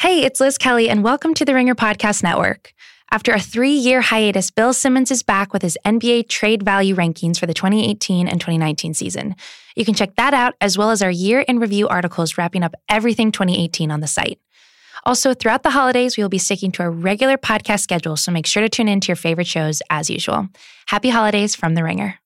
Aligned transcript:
Hey, 0.00 0.24
it's 0.24 0.40
Liz 0.40 0.56
Kelly, 0.56 0.88
and 0.88 1.04
welcome 1.04 1.34
to 1.34 1.44
the 1.44 1.52
Ringer 1.52 1.74
Podcast 1.74 2.22
Network. 2.22 2.72
After 3.10 3.32
a 3.32 3.38
three 3.38 3.74
year 3.74 4.00
hiatus, 4.00 4.50
Bill 4.50 4.72
Simmons 4.72 5.10
is 5.10 5.22
back 5.22 5.52
with 5.52 5.60
his 5.60 5.76
NBA 5.84 6.30
trade 6.30 6.62
value 6.62 6.94
rankings 6.94 7.38
for 7.38 7.44
the 7.44 7.52
2018 7.52 8.26
and 8.26 8.40
2019 8.40 8.94
season. 8.94 9.36
You 9.76 9.84
can 9.84 9.92
check 9.92 10.16
that 10.16 10.32
out, 10.32 10.54
as 10.62 10.78
well 10.78 10.90
as 10.90 11.02
our 11.02 11.10
year 11.10 11.40
in 11.40 11.58
review 11.58 11.86
articles 11.86 12.38
wrapping 12.38 12.62
up 12.62 12.74
everything 12.88 13.30
2018 13.30 13.90
on 13.90 14.00
the 14.00 14.06
site. 14.06 14.40
Also, 15.04 15.34
throughout 15.34 15.64
the 15.64 15.68
holidays, 15.68 16.16
we 16.16 16.22
will 16.22 16.30
be 16.30 16.38
sticking 16.38 16.72
to 16.72 16.82
our 16.82 16.90
regular 16.90 17.36
podcast 17.36 17.80
schedule, 17.80 18.16
so 18.16 18.32
make 18.32 18.46
sure 18.46 18.62
to 18.62 18.70
tune 18.70 18.88
in 18.88 19.00
to 19.00 19.08
your 19.08 19.16
favorite 19.16 19.46
shows 19.46 19.82
as 19.90 20.08
usual. 20.08 20.48
Happy 20.86 21.10
holidays 21.10 21.54
from 21.54 21.74
The 21.74 21.84
Ringer. 21.84 22.18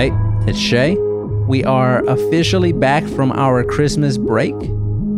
Hey, 0.00 0.12
it's 0.46 0.58
Shea. 0.58 0.96
We 1.46 1.62
are 1.62 2.02
officially 2.08 2.72
back 2.72 3.04
from 3.04 3.30
our 3.32 3.62
Christmas 3.62 4.16
break. 4.16 4.54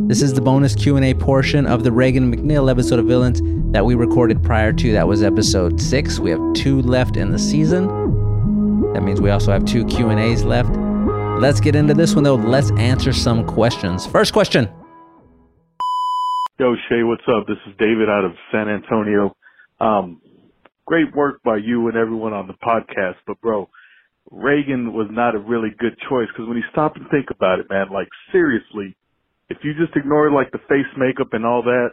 This 0.08 0.22
is 0.22 0.34
the 0.34 0.40
bonus 0.40 0.74
Q&A 0.74 1.14
portion 1.14 1.66
of 1.66 1.84
the 1.84 1.92
Regan 1.92 2.34
MacNeil 2.34 2.68
episode 2.68 2.98
of 2.98 3.06
Villains 3.06 3.40
that 3.72 3.84
we 3.84 3.94
recorded 3.94 4.42
prior 4.42 4.72
to. 4.72 4.92
That 4.92 5.06
was 5.06 5.22
episode 5.22 5.80
6. 5.80 6.18
We 6.18 6.30
have 6.30 6.40
two 6.54 6.82
left 6.82 7.16
in 7.16 7.30
the 7.30 7.38
season. 7.38 7.86
That 8.92 9.04
means 9.04 9.20
we 9.20 9.30
also 9.30 9.52
have 9.52 9.64
two 9.64 9.84
Q&As 9.84 10.42
left. 10.42 10.70
Let's 11.40 11.60
get 11.60 11.76
into 11.76 11.94
this 11.94 12.16
one 12.16 12.24
though. 12.24 12.34
Let's 12.34 12.72
answer 12.72 13.12
some 13.12 13.46
questions. 13.46 14.04
First 14.04 14.32
question. 14.32 14.68
Yo, 16.58 16.74
Shea, 16.88 17.04
what's 17.04 17.22
up? 17.28 17.46
This 17.46 17.58
is 17.68 17.74
David 17.78 18.08
out 18.08 18.24
of 18.24 18.32
San 18.50 18.68
Antonio. 18.68 19.36
Um, 19.78 20.20
great 20.86 21.14
work 21.14 21.40
by 21.44 21.58
you 21.58 21.86
and 21.86 21.96
everyone 21.96 22.32
on 22.32 22.48
the 22.48 22.54
podcast, 22.54 23.18
but 23.28 23.40
bro, 23.40 23.68
Regan 24.32 24.94
was 24.94 25.08
not 25.10 25.34
a 25.36 25.38
really 25.38 25.70
good 25.78 25.92
choice 26.08 26.26
because 26.32 26.48
when 26.48 26.56
you 26.56 26.64
stop 26.72 26.96
and 26.96 27.04
think 27.10 27.28
about 27.30 27.60
it, 27.60 27.68
man, 27.68 27.92
like 27.92 28.08
seriously, 28.32 28.96
if 29.50 29.58
you 29.62 29.74
just 29.74 29.94
ignore 29.94 30.32
like 30.32 30.50
the 30.50 30.64
face 30.68 30.88
makeup 30.96 31.34
and 31.36 31.44
all 31.44 31.62
that, 31.62 31.90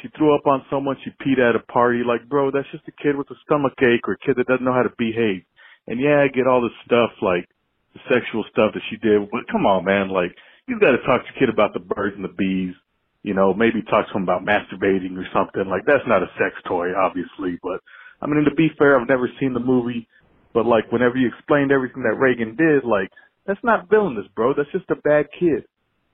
she 0.00 0.08
threw 0.16 0.34
up 0.34 0.46
on 0.46 0.64
someone, 0.70 0.96
she 1.02 1.10
peed 1.18 1.42
at 1.42 1.56
a 1.56 1.64
party, 1.72 2.02
like 2.06 2.28
bro, 2.28 2.50
that's 2.50 2.70
just 2.70 2.86
a 2.86 3.02
kid 3.02 3.16
with 3.16 3.28
a 3.30 3.38
stomach 3.44 3.74
ache 3.82 4.06
or 4.06 4.14
a 4.14 4.24
kid 4.24 4.36
that 4.38 4.46
doesn't 4.46 4.64
know 4.64 4.72
how 4.72 4.86
to 4.86 4.94
behave. 4.96 5.42
And 5.88 6.00
yeah, 6.00 6.22
I 6.22 6.28
get 6.28 6.46
all 6.46 6.62
this 6.62 6.78
stuff 6.86 7.10
like 7.20 7.50
the 7.94 8.00
sexual 8.06 8.44
stuff 8.52 8.72
that 8.74 8.82
she 8.88 8.96
did, 8.96 9.28
but 9.30 9.50
come 9.50 9.66
on, 9.66 9.84
man, 9.84 10.08
like 10.08 10.30
you 10.68 10.78
got 10.78 10.92
to 10.92 11.02
talk 11.02 11.26
to 11.26 11.28
your 11.34 11.38
kid 11.38 11.50
about 11.52 11.74
the 11.74 11.82
birds 11.82 12.14
and 12.14 12.24
the 12.24 12.36
bees. 12.38 12.74
You 13.22 13.34
know, 13.34 13.54
maybe 13.54 13.82
talk 13.82 14.06
to 14.08 14.14
him 14.14 14.22
about 14.22 14.46
masturbating 14.46 15.18
or 15.18 15.26
something. 15.34 15.66
Like 15.66 15.82
that's 15.86 16.06
not 16.06 16.22
a 16.22 16.30
sex 16.38 16.54
toy, 16.66 16.94
obviously, 16.94 17.58
but 17.62 17.82
I 18.22 18.26
mean, 18.26 18.44
to 18.44 18.54
be 18.54 18.70
fair, 18.78 18.98
I've 18.98 19.08
never 19.08 19.28
seen 19.40 19.52
the 19.52 19.60
movie. 19.60 20.06
But 20.54 20.66
like 20.66 20.90
whenever 20.92 21.16
you 21.16 21.28
explained 21.28 21.72
everything 21.72 22.02
that 22.02 22.18
Regan 22.18 22.56
did, 22.56 22.84
like 22.84 23.10
that's 23.46 23.62
not 23.62 23.88
villainous, 23.90 24.26
bro. 24.34 24.54
That's 24.54 24.70
just 24.72 24.90
a 24.90 24.96
bad 24.96 25.26
kid. 25.38 25.64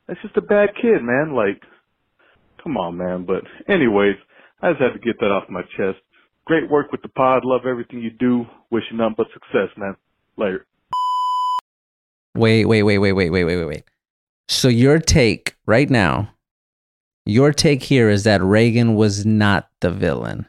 That's 0.06 0.20
just 0.22 0.36
a 0.36 0.42
bad 0.42 0.70
kid, 0.80 1.02
man. 1.02 1.34
Like, 1.34 1.62
come 2.62 2.76
on, 2.76 2.96
man. 2.96 3.26
But 3.26 3.42
anyways, 3.68 4.16
I 4.62 4.70
just 4.70 4.80
had 4.80 4.94
to 4.94 4.98
get 4.98 5.20
that 5.20 5.26
off 5.26 5.50
my 5.50 5.62
chest. 5.76 5.98
Great 6.46 6.70
work 6.70 6.90
with 6.90 7.02
the 7.02 7.08
pod. 7.08 7.42
Love 7.44 7.66
everything 7.68 8.00
you 8.00 8.10
do. 8.10 8.46
Wish 8.70 8.84
you 8.90 8.96
nothing 8.96 9.16
but 9.18 9.26
success, 9.34 9.68
man. 9.76 9.96
Later. 10.38 10.66
Wait, 12.34 12.64
wait, 12.64 12.84
wait, 12.84 12.98
wait, 12.98 13.12
wait, 13.12 13.30
wait, 13.30 13.44
wait, 13.44 13.56
wait, 13.56 13.64
wait. 13.66 13.84
So 14.48 14.68
your 14.68 14.98
take 14.98 15.56
right 15.66 15.90
now, 15.90 16.30
your 17.26 17.52
take 17.52 17.82
here 17.82 18.08
is 18.08 18.24
that 18.24 18.42
Regan 18.42 18.94
was 18.94 19.26
not 19.26 19.68
the 19.80 19.90
villain. 19.90 20.46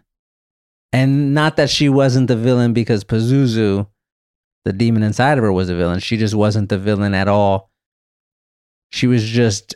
And 0.91 1.33
not 1.33 1.57
that 1.57 1.69
she 1.69 1.87
wasn't 1.89 2.27
the 2.27 2.35
villain 2.35 2.73
because 2.73 3.03
Pazuzu, 3.03 3.87
the 4.65 4.73
demon 4.73 5.03
inside 5.03 5.37
of 5.37 5.43
her, 5.43 5.53
was 5.53 5.69
a 5.69 5.75
villain. 5.75 5.99
She 5.99 6.17
just 6.17 6.33
wasn't 6.33 6.69
the 6.69 6.79
villain 6.79 7.13
at 7.13 7.27
all. 7.27 7.69
She 8.91 9.05
was 9.05 9.23
just 9.23 9.75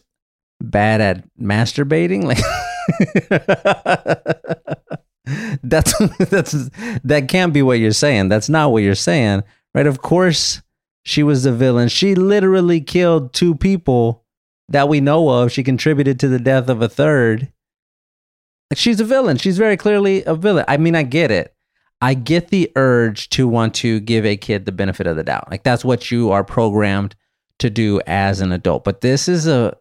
bad 0.59 1.01
at 1.01 1.23
masturbating. 1.38 2.23
Like 2.23 2.39
that's 5.63 5.97
that's 6.29 6.69
that 7.03 7.27
can't 7.27 7.53
be 7.53 7.61
what 7.61 7.79
you're 7.79 7.91
saying. 7.91 8.29
That's 8.29 8.49
not 8.49 8.71
what 8.71 8.83
you're 8.83 8.95
saying, 8.95 9.43
right? 9.75 9.88
Of 9.88 10.01
course, 10.01 10.63
she 11.03 11.21
was 11.21 11.43
the 11.43 11.53
villain. 11.53 11.89
She 11.89 12.15
literally 12.15 12.81
killed 12.81 13.33
two 13.33 13.55
people 13.55 14.23
that 14.69 14.89
we 14.89 14.99
know 14.99 15.29
of. 15.29 15.51
She 15.51 15.63
contributed 15.63 16.19
to 16.21 16.27
the 16.27 16.39
death 16.39 16.69
of 16.69 16.81
a 16.81 16.89
third. 16.89 17.52
She's 18.78 19.00
a 19.00 19.06
villain. 19.06 19.38
She's 19.38 19.57
very 19.57 19.78
clearly 19.78 20.23
a 20.25 20.35
villain. 20.35 20.66
I 20.67 20.78
mean, 20.78 20.95
I 20.95 21.03
get 21.03 21.31
it. 21.31 21.53
I 22.01 22.13
get 22.16 22.50
the 22.50 22.69
urge 22.75 23.29
to 23.29 23.47
want 23.47 23.73
to 23.75 24.01
give 24.01 24.25
a 24.25 24.35
kid 24.35 24.66
the 24.66 24.73
benefit 24.73 25.07
of 25.07 25.16
the 25.16 25.23
doubt. 25.23 25.50
Like 25.50 25.63
that's 25.63 25.85
what 25.85 26.11
you 26.11 26.31
are 26.31 26.44
programmed 26.44 27.16
to 27.59 27.69
do 27.69 28.01
as 28.06 28.41
an 28.41 28.51
adult. 28.51 28.83
But 28.83 29.00
this 29.00 29.29
is 29.29 29.47
a 29.47 29.78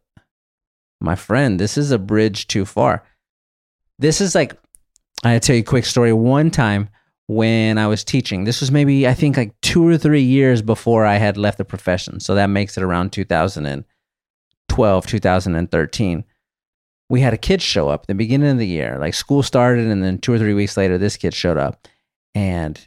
my 1.01 1.17
friend, 1.17 1.59
this 1.59 1.77
is 1.77 1.91
a 1.91 1.99
bridge 1.99 2.47
too 2.47 2.65
far. 2.65 3.03
This 3.99 4.21
is 4.21 4.37
like 4.37 4.57
I 5.25 5.39
tell 5.41 5.57
you 5.57 5.63
a 5.63 5.65
quick 5.65 5.85
story. 5.85 6.13
One 6.13 6.51
time 6.51 6.89
when 7.27 7.77
I 7.77 7.89
was 7.89 8.05
teaching, 8.05 8.45
this 8.45 8.61
was 8.61 8.71
maybe 8.71 9.09
I 9.09 9.15
think 9.15 9.37
like 9.37 9.61
two 9.61 9.85
or 9.85 9.99
three 9.99 10.23
years 10.23 10.63
before 10.63 11.05
I 11.05 11.17
had 11.17 11.37
left 11.37 11.59
the 11.59 11.65
profession. 11.65 12.21
So 12.21 12.37
that 12.37 12.47
makes 12.47 12.77
it 12.77 12.85
around 12.85 13.11
2012, 13.13 15.07
2013 15.07 16.25
we 17.13 17.21
had 17.21 17.35
a 17.35 17.39
kid 17.39 17.61
show 17.61 17.91
up 17.91 18.05
at 18.05 18.07
the 18.07 18.15
beginning 18.15 18.51
of 18.51 18.57
the 18.57 18.67
year. 18.67 18.97
Like 18.99 19.13
school 19.13 19.43
started, 19.43 19.87
and 19.87 20.03
then 20.03 20.17
two 20.17 20.33
or 20.33 20.39
three 20.39 20.55
weeks 20.55 20.79
later, 20.79 20.97
this 20.97 21.19
kid 21.19 21.35
showed 21.35 21.59
up, 21.59 21.87
and 22.35 22.81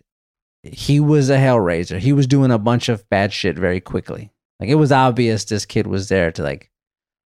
he 0.64 1.00
was 1.00 1.30
a 1.30 1.38
hellraiser. 1.38 2.00
He 2.00 2.12
was 2.12 2.26
doing 2.26 2.50
a 2.50 2.58
bunch 2.58 2.90
of 2.90 3.08
bad 3.12 3.32
shit 3.32 3.56
very 3.56 3.80
quickly. 3.80 4.32
Like 4.60 4.70
it 4.70 4.76
was 4.76 4.92
obvious 4.92 5.46
this 5.46 5.68
kid 5.68 5.86
was 5.86 6.10
there 6.10 6.32
to 6.32 6.42
like 6.42 6.72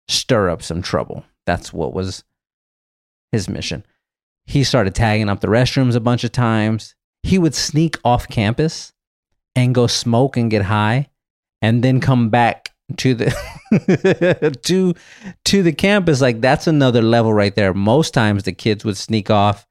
stir 0.07 0.51
up 0.51 0.61
some 0.61 0.83
trouble. 0.83 1.25
That's 1.47 1.73
what 1.73 1.95
was 1.95 2.23
his 3.31 3.49
mission. 3.49 3.83
He 4.45 4.63
started 4.63 4.93
tagging 4.93 5.29
up 5.29 5.39
the 5.39 5.47
restrooms 5.47 5.95
a 5.95 5.99
bunch 5.99 6.23
of 6.23 6.31
times. 6.31 6.93
He 7.23 7.39
would 7.39 7.55
sneak 7.55 7.97
off 8.05 8.27
campus 8.27 8.93
and 9.55 9.73
go 9.73 9.87
smoke 9.87 10.37
and 10.37 10.51
get 10.51 10.65
high 10.65 11.09
and 11.59 11.83
then 11.83 11.99
come 11.99 12.29
back 12.29 12.69
to 12.97 13.13
the 13.13 14.59
to 14.63 14.94
to 15.45 15.63
the 15.63 15.71
campus 15.71 16.21
like 16.21 16.41
that's 16.41 16.67
another 16.67 17.01
level 17.01 17.33
right 17.33 17.55
there. 17.55 17.73
Most 17.73 18.13
times 18.13 18.44
the 18.44 18.51
kids 18.51 18.83
would 18.83 18.97
sneak 18.97 19.29
off 19.29 19.67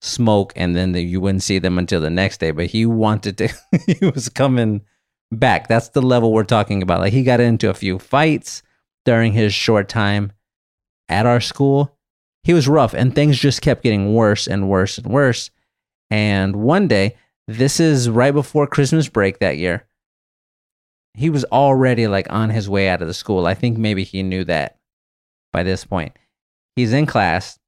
smoke 0.00 0.52
and 0.56 0.74
then 0.74 0.92
the, 0.92 1.02
you 1.02 1.20
wouldn't 1.20 1.42
see 1.42 1.58
them 1.58 1.78
until 1.78 2.00
the 2.00 2.10
next 2.10 2.40
day 2.40 2.50
but 2.50 2.66
he 2.66 2.84
wanted 2.84 3.38
to 3.38 3.48
he 3.86 4.04
was 4.06 4.28
coming 4.28 4.82
back. 5.30 5.68
That's 5.68 5.90
the 5.90 6.02
level 6.02 6.32
we're 6.32 6.44
talking 6.44 6.82
about. 6.82 7.00
Like 7.00 7.12
he 7.12 7.22
got 7.22 7.40
into 7.40 7.70
a 7.70 7.74
few 7.74 7.98
fights 7.98 8.62
during 9.04 9.32
his 9.32 9.54
short 9.54 9.88
time 9.88 10.32
at 11.08 11.26
our 11.26 11.40
school. 11.40 11.96
He 12.44 12.52
was 12.52 12.68
rough 12.68 12.94
and 12.94 13.14
things 13.14 13.38
just 13.38 13.62
kept 13.62 13.82
getting 13.82 14.14
worse 14.14 14.46
and 14.46 14.68
worse 14.68 14.98
and 14.98 15.06
worse. 15.06 15.50
And 16.10 16.56
one 16.56 16.88
day 16.88 17.16
this 17.48 17.80
is 17.80 18.08
right 18.08 18.32
before 18.32 18.66
christmas 18.66 19.08
break 19.08 19.38
that 19.38 19.58
year 19.58 19.84
he 21.14 21.30
was 21.30 21.44
already 21.46 22.06
like 22.06 22.26
on 22.30 22.50
his 22.50 22.68
way 22.68 22.88
out 22.88 23.02
of 23.02 23.08
the 23.08 23.14
school. 23.14 23.46
I 23.46 23.54
think 23.54 23.78
maybe 23.78 24.04
he 24.04 24.22
knew 24.22 24.44
that 24.44 24.78
by 25.52 25.62
this 25.62 25.84
point. 25.84 26.16
He's 26.76 26.92
in 26.92 27.06
class. 27.06 27.58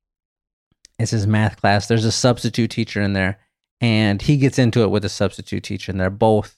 It's 0.98 1.10
his 1.10 1.26
math 1.26 1.60
class. 1.60 1.86
There's 1.86 2.04
a 2.04 2.12
substitute 2.12 2.70
teacher 2.70 3.02
in 3.02 3.12
there, 3.12 3.38
and 3.80 4.22
he 4.22 4.36
gets 4.36 4.58
into 4.58 4.82
it 4.82 4.90
with 4.90 5.04
a 5.04 5.10
substitute 5.10 5.64
teacher, 5.64 5.90
and 5.92 6.00
they're 6.00 6.10
both 6.10 6.56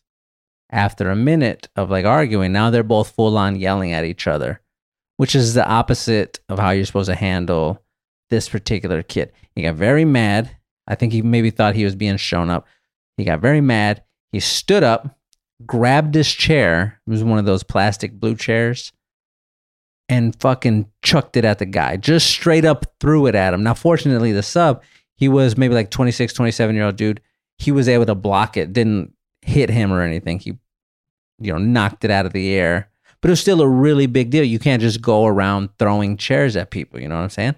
after 0.70 1.10
a 1.10 1.16
minute 1.16 1.68
of 1.76 1.90
like 1.90 2.04
arguing, 2.04 2.52
now 2.52 2.70
they're 2.70 2.82
both 2.82 3.10
full 3.10 3.38
on 3.38 3.56
yelling 3.56 3.92
at 3.92 4.04
each 4.04 4.26
other, 4.26 4.60
which 5.16 5.34
is 5.34 5.54
the 5.54 5.66
opposite 5.66 6.40
of 6.48 6.58
how 6.58 6.70
you're 6.70 6.84
supposed 6.84 7.08
to 7.08 7.14
handle 7.14 7.82
this 8.30 8.48
particular 8.48 9.02
kid. 9.02 9.32
He 9.54 9.62
got 9.62 9.76
very 9.76 10.04
mad. 10.04 10.56
I 10.88 10.94
think 10.94 11.12
he 11.12 11.22
maybe 11.22 11.50
thought 11.50 11.74
he 11.74 11.84
was 11.84 11.94
being 11.94 12.16
shown 12.16 12.50
up. 12.50 12.66
He 13.16 13.24
got 13.24 13.40
very 13.40 13.60
mad. 13.60 14.02
He 14.32 14.40
stood 14.40 14.82
up, 14.82 15.15
grabbed 15.64 16.14
his 16.14 16.30
chair, 16.30 17.00
it 17.06 17.10
was 17.10 17.24
one 17.24 17.38
of 17.38 17.46
those 17.46 17.62
plastic 17.62 18.18
blue 18.18 18.34
chairs, 18.34 18.92
and 20.08 20.38
fucking 20.40 20.86
chucked 21.02 21.36
it 21.36 21.44
at 21.44 21.58
the 21.58 21.66
guy. 21.66 21.96
Just 21.96 22.28
straight 22.28 22.64
up 22.64 22.86
threw 23.00 23.26
it 23.26 23.34
at 23.34 23.54
him. 23.54 23.62
Now, 23.62 23.74
fortunately, 23.74 24.32
the 24.32 24.42
sub, 24.42 24.82
he 25.16 25.28
was 25.28 25.56
maybe 25.56 25.74
like 25.74 25.90
26, 25.90 26.32
27 26.32 26.74
year 26.74 26.84
old 26.84 26.96
dude. 26.96 27.20
He 27.58 27.72
was 27.72 27.88
able 27.88 28.06
to 28.06 28.14
block 28.14 28.56
it, 28.56 28.72
didn't 28.72 29.14
hit 29.42 29.70
him 29.70 29.92
or 29.92 30.02
anything. 30.02 30.38
He, 30.38 30.58
you 31.40 31.52
know, 31.52 31.58
knocked 31.58 32.04
it 32.04 32.10
out 32.10 32.26
of 32.26 32.32
the 32.32 32.54
air. 32.54 32.90
But 33.20 33.30
it 33.30 33.32
was 33.32 33.40
still 33.40 33.62
a 33.62 33.68
really 33.68 34.06
big 34.06 34.30
deal. 34.30 34.44
You 34.44 34.58
can't 34.58 34.82
just 34.82 35.00
go 35.00 35.26
around 35.26 35.70
throwing 35.78 36.16
chairs 36.16 36.54
at 36.54 36.70
people. 36.70 37.00
You 37.00 37.08
know 37.08 37.16
what 37.16 37.22
I'm 37.22 37.30
saying? 37.30 37.54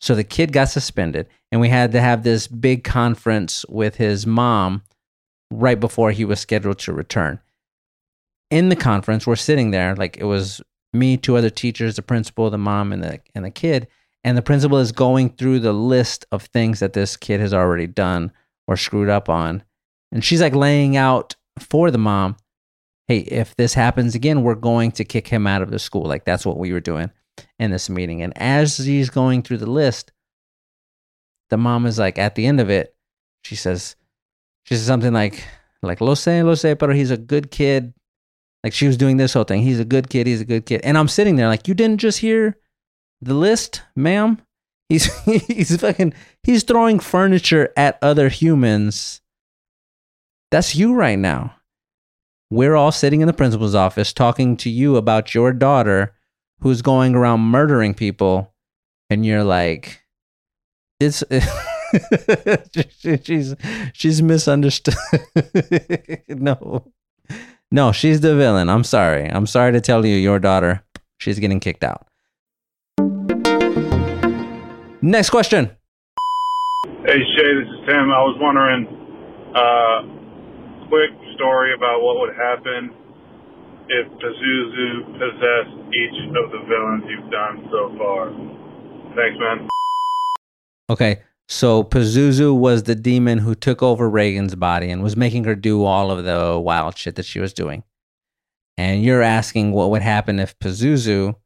So 0.00 0.14
the 0.14 0.24
kid 0.24 0.52
got 0.52 0.68
suspended, 0.68 1.28
and 1.50 1.60
we 1.60 1.68
had 1.68 1.92
to 1.92 2.00
have 2.00 2.22
this 2.22 2.48
big 2.48 2.84
conference 2.84 3.64
with 3.68 3.96
his 3.96 4.26
mom 4.26 4.82
right 5.50 5.78
before 5.78 6.10
he 6.10 6.24
was 6.24 6.40
scheduled 6.40 6.78
to 6.80 6.92
return. 6.92 7.40
In 8.50 8.68
the 8.68 8.76
conference, 8.76 9.26
we're 9.26 9.36
sitting 9.36 9.70
there, 9.70 9.94
like 9.96 10.16
it 10.18 10.24
was 10.24 10.60
me, 10.92 11.16
two 11.16 11.36
other 11.36 11.50
teachers, 11.50 11.96
the 11.96 12.02
principal, 12.02 12.48
the 12.50 12.58
mom, 12.58 12.92
and 12.92 13.02
the 13.02 13.20
and 13.34 13.44
the 13.44 13.50
kid, 13.50 13.88
And 14.24 14.36
the 14.36 14.42
principal 14.42 14.78
is 14.78 14.90
going 14.90 15.30
through 15.30 15.60
the 15.60 15.72
list 15.72 16.26
of 16.32 16.42
things 16.42 16.80
that 16.80 16.94
this 16.94 17.16
kid 17.16 17.38
has 17.40 17.54
already 17.54 17.86
done 17.86 18.32
or 18.66 18.76
screwed 18.76 19.08
up 19.08 19.28
on. 19.28 19.62
And 20.10 20.24
she's 20.24 20.40
like 20.40 20.54
laying 20.54 20.96
out 20.96 21.36
for 21.60 21.90
the 21.90 21.98
mom, 21.98 22.36
hey, 23.06 23.18
if 23.18 23.54
this 23.54 23.74
happens 23.74 24.14
again, 24.14 24.42
we're 24.42 24.56
going 24.56 24.90
to 24.92 25.04
kick 25.04 25.28
him 25.28 25.46
out 25.46 25.62
of 25.62 25.70
the 25.70 25.78
school. 25.78 26.04
Like 26.04 26.24
that's 26.24 26.44
what 26.44 26.58
we 26.58 26.72
were 26.72 26.80
doing 26.80 27.10
in 27.58 27.70
this 27.70 27.88
meeting. 27.88 28.22
And 28.22 28.36
as 28.36 28.76
he's 28.76 29.10
going 29.10 29.42
through 29.42 29.58
the 29.58 29.70
list, 29.70 30.12
the 31.50 31.56
mom 31.56 31.86
is 31.86 31.98
like, 31.98 32.18
at 32.18 32.34
the 32.34 32.46
end 32.46 32.60
of 32.60 32.68
it, 32.68 32.96
she 33.44 33.54
says, 33.54 33.94
she 34.66 34.74
says 34.74 34.86
something 34.86 35.12
like, 35.12 35.44
like, 35.82 36.00
lo 36.00 36.14
sé, 36.14 36.44
lo 36.44 36.52
sé, 36.52 36.78
pero 36.78 36.92
he's 36.92 37.10
a 37.10 37.16
good 37.16 37.50
kid. 37.50 37.94
Like 38.64 38.72
she 38.72 38.88
was 38.88 38.96
doing 38.96 39.16
this 39.16 39.32
whole 39.32 39.44
thing. 39.44 39.62
He's 39.62 39.78
a 39.78 39.84
good 39.84 40.10
kid. 40.10 40.26
He's 40.26 40.40
a 40.40 40.44
good 40.44 40.66
kid. 40.66 40.80
And 40.82 40.98
I'm 40.98 41.06
sitting 41.06 41.36
there 41.36 41.46
like, 41.46 41.68
you 41.68 41.74
didn't 41.74 42.00
just 42.00 42.18
hear 42.18 42.58
the 43.20 43.34
list, 43.34 43.82
ma'am? 43.94 44.42
He's 44.88 45.04
he's 45.24 45.80
fucking 45.80 46.14
he's 46.42 46.64
throwing 46.64 46.98
furniture 46.98 47.72
at 47.76 47.98
other 48.02 48.28
humans. 48.28 49.20
That's 50.50 50.74
you 50.74 50.94
right 50.94 51.18
now. 51.18 51.54
We're 52.50 52.74
all 52.74 52.92
sitting 52.92 53.20
in 53.20 53.26
the 53.26 53.32
principal's 53.32 53.74
office 53.74 54.12
talking 54.12 54.56
to 54.58 54.70
you 54.70 54.96
about 54.96 55.34
your 55.34 55.52
daughter 55.52 56.14
who's 56.60 56.82
going 56.82 57.14
around 57.14 57.40
murdering 57.40 57.94
people 57.94 58.52
and 59.10 59.26
you're 59.26 59.44
like 59.44 60.02
it's 60.98 61.22
she's 63.24 63.54
she's 63.92 64.22
misunderstood. 64.22 64.94
no. 66.28 66.92
No, 67.70 67.92
she's 67.92 68.20
the 68.20 68.36
villain. 68.36 68.68
I'm 68.68 68.84
sorry. 68.84 69.28
I'm 69.28 69.46
sorry 69.46 69.72
to 69.72 69.80
tell 69.80 70.06
you 70.06 70.16
your 70.16 70.38
daughter 70.38 70.84
she's 71.18 71.38
getting 71.38 71.60
kicked 71.60 71.84
out. 71.84 72.06
Next 75.02 75.30
question. 75.30 75.70
Hey 77.06 77.22
Shea, 77.22 77.50
this 77.54 77.68
is 77.70 77.80
Tim. 77.86 78.10
I 78.10 78.22
was 78.26 78.36
wondering, 78.42 78.82
uh, 79.54 80.88
quick 80.88 81.14
story 81.36 81.74
about 81.74 82.02
what 82.02 82.18
would 82.18 82.34
happen 82.34 82.90
if 83.88 84.06
Pazuzu 84.18 85.14
possessed 85.14 85.76
each 85.94 86.18
of 86.34 86.50
the 86.50 86.58
villains 86.66 87.04
you've 87.06 87.30
done 87.30 87.62
so 87.70 87.94
far. 87.98 88.30
Thanks, 89.14 89.38
man. 89.38 89.68
Okay, 90.90 91.22
so 91.48 91.84
Pazuzu 91.84 92.56
was 92.56 92.82
the 92.82 92.94
demon 92.94 93.38
who 93.38 93.54
took 93.54 93.82
over 93.82 94.08
Regan's 94.08 94.54
body 94.54 94.90
and 94.90 95.02
was 95.02 95.16
making 95.16 95.44
her 95.44 95.54
do 95.54 95.84
all 95.84 96.10
of 96.10 96.24
the 96.24 96.58
wild 96.58 96.96
shit 96.98 97.14
that 97.16 97.26
she 97.26 97.40
was 97.40 97.52
doing. 97.52 97.84
And 98.76 99.02
you're 99.02 99.22
asking 99.22 99.72
what 99.72 99.90
would 99.90 100.02
happen 100.02 100.38
if 100.38 100.58
Pazuzu 100.58 101.36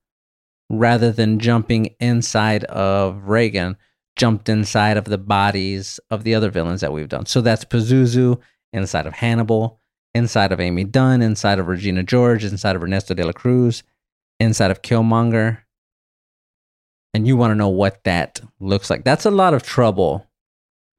rather 0.71 1.11
than 1.11 1.39
jumping 1.39 1.95
inside 1.99 2.65
of 2.65 3.29
Regan, 3.29 3.77
jumped 4.17 4.49
inside 4.49 4.97
of 4.97 5.05
the 5.05 5.19
bodies 5.19 6.01
of 6.11 6.25
the 6.25 6.35
other 6.35 6.51
villains 6.51 6.81
that 6.81 6.93
we've 6.93 7.09
done. 7.09 7.27
So 7.27 7.41
that's 7.41 7.65
Pazuzu 7.65 8.41
inside 8.73 9.07
of 9.07 9.15
Hannibal, 9.15 9.81
inside 10.15 10.53
of 10.53 10.61
Amy 10.61 10.85
Dunne, 10.85 11.23
inside 11.23 11.59
of 11.59 11.69
Regina 11.69 12.03
George, 12.03 12.45
inside 12.45 12.77
of 12.77 12.83
Ernesto 12.83 13.15
de 13.15 13.25
la 13.25 13.33
Cruz, 13.33 13.83
inside 14.39 14.71
of 14.71 14.83
Killmonger. 14.83 15.59
And 17.13 17.27
you 17.27 17.37
want 17.37 17.51
to 17.51 17.57
know 17.57 17.69
what 17.69 18.05
that 18.05 18.41
looks 18.61 18.89
like. 18.89 19.05
That's 19.05 19.27
a 19.27 19.31
lot 19.31 19.55
of 19.55 19.63
trouble, 19.63 20.27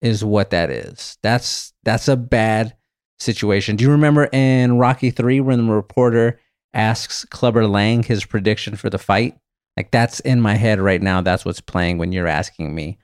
is 0.01 0.25
what 0.25 0.49
that 0.49 0.69
is. 0.69 1.17
That's 1.23 1.73
that's 1.83 2.07
a 2.07 2.17
bad 2.17 2.75
situation. 3.19 3.75
Do 3.75 3.83
you 3.83 3.91
remember 3.91 4.27
in 4.31 4.77
Rocky 4.77 5.11
3 5.11 5.39
when 5.39 5.67
the 5.67 5.73
reporter 5.73 6.39
asks 6.73 7.25
Clubber 7.25 7.65
Lang 7.67 8.03
his 8.03 8.25
prediction 8.25 8.75
for 8.75 8.89
the 8.89 8.97
fight? 8.97 9.37
Like 9.77 9.91
that's 9.91 10.19
in 10.19 10.41
my 10.41 10.55
head 10.55 10.79
right 10.81 11.01
now. 11.01 11.21
That's 11.21 11.45
what's 11.45 11.61
playing 11.61 11.97
when 11.97 12.11
you're 12.11 12.27
asking 12.27 12.75
me 12.75 12.97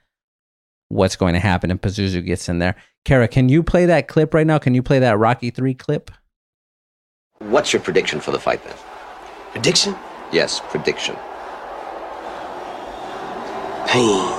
what's 0.89 1.15
going 1.15 1.33
to 1.33 1.39
happen 1.39 1.71
and 1.71 1.81
Pazuzu 1.81 2.25
gets 2.25 2.49
in 2.49 2.59
there. 2.59 2.75
Kara, 3.05 3.27
can 3.27 3.49
you 3.49 3.63
play 3.63 3.85
that 3.85 4.07
clip 4.07 4.33
right 4.33 4.47
now? 4.47 4.57
Can 4.57 4.73
you 4.73 4.83
play 4.83 4.99
that 4.99 5.17
Rocky 5.17 5.49
3 5.49 5.73
clip? 5.73 6.11
What's 7.39 7.71
your 7.71 7.81
prediction 7.81 8.19
for 8.19 8.31
the 8.31 8.39
fight 8.39 8.63
then? 8.63 8.75
Prediction? 9.51 9.95
Yes, 10.31 10.59
prediction. 10.59 11.15
Pain. 13.87 14.33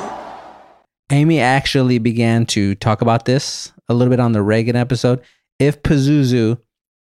Amy 1.11 1.41
actually 1.41 1.99
began 1.99 2.47
to 2.47 2.75
talk 2.75 3.00
about 3.00 3.25
this 3.25 3.73
a 3.89 3.95
little 3.95 4.11
bit 4.11 4.21
on 4.21 4.33
the 4.33 4.43
Regan 4.43 4.77
episode. 4.77 5.21
If 5.59 5.83
Pazuzu 5.83 6.61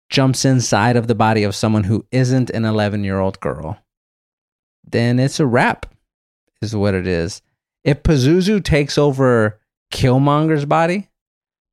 jumps 0.09 0.43
inside 0.43 0.95
of 0.95 1.07
the 1.07 1.15
body 1.15 1.43
of 1.43 1.55
someone 1.55 1.83
who 1.83 2.05
isn't 2.11 2.49
an 2.49 2.65
11 2.65 3.03
year 3.03 3.19
old 3.19 3.39
girl, 3.39 3.77
then 4.83 5.19
it's 5.19 5.39
a 5.39 5.45
wrap, 5.45 5.85
is 6.61 6.75
what 6.75 6.93
it 6.95 7.07
is. 7.07 7.41
If 7.83 8.03
Pazuzu 8.03 8.63
takes 8.63 8.97
over 8.97 9.59
Killmonger's 9.91 10.65
body, 10.65 11.09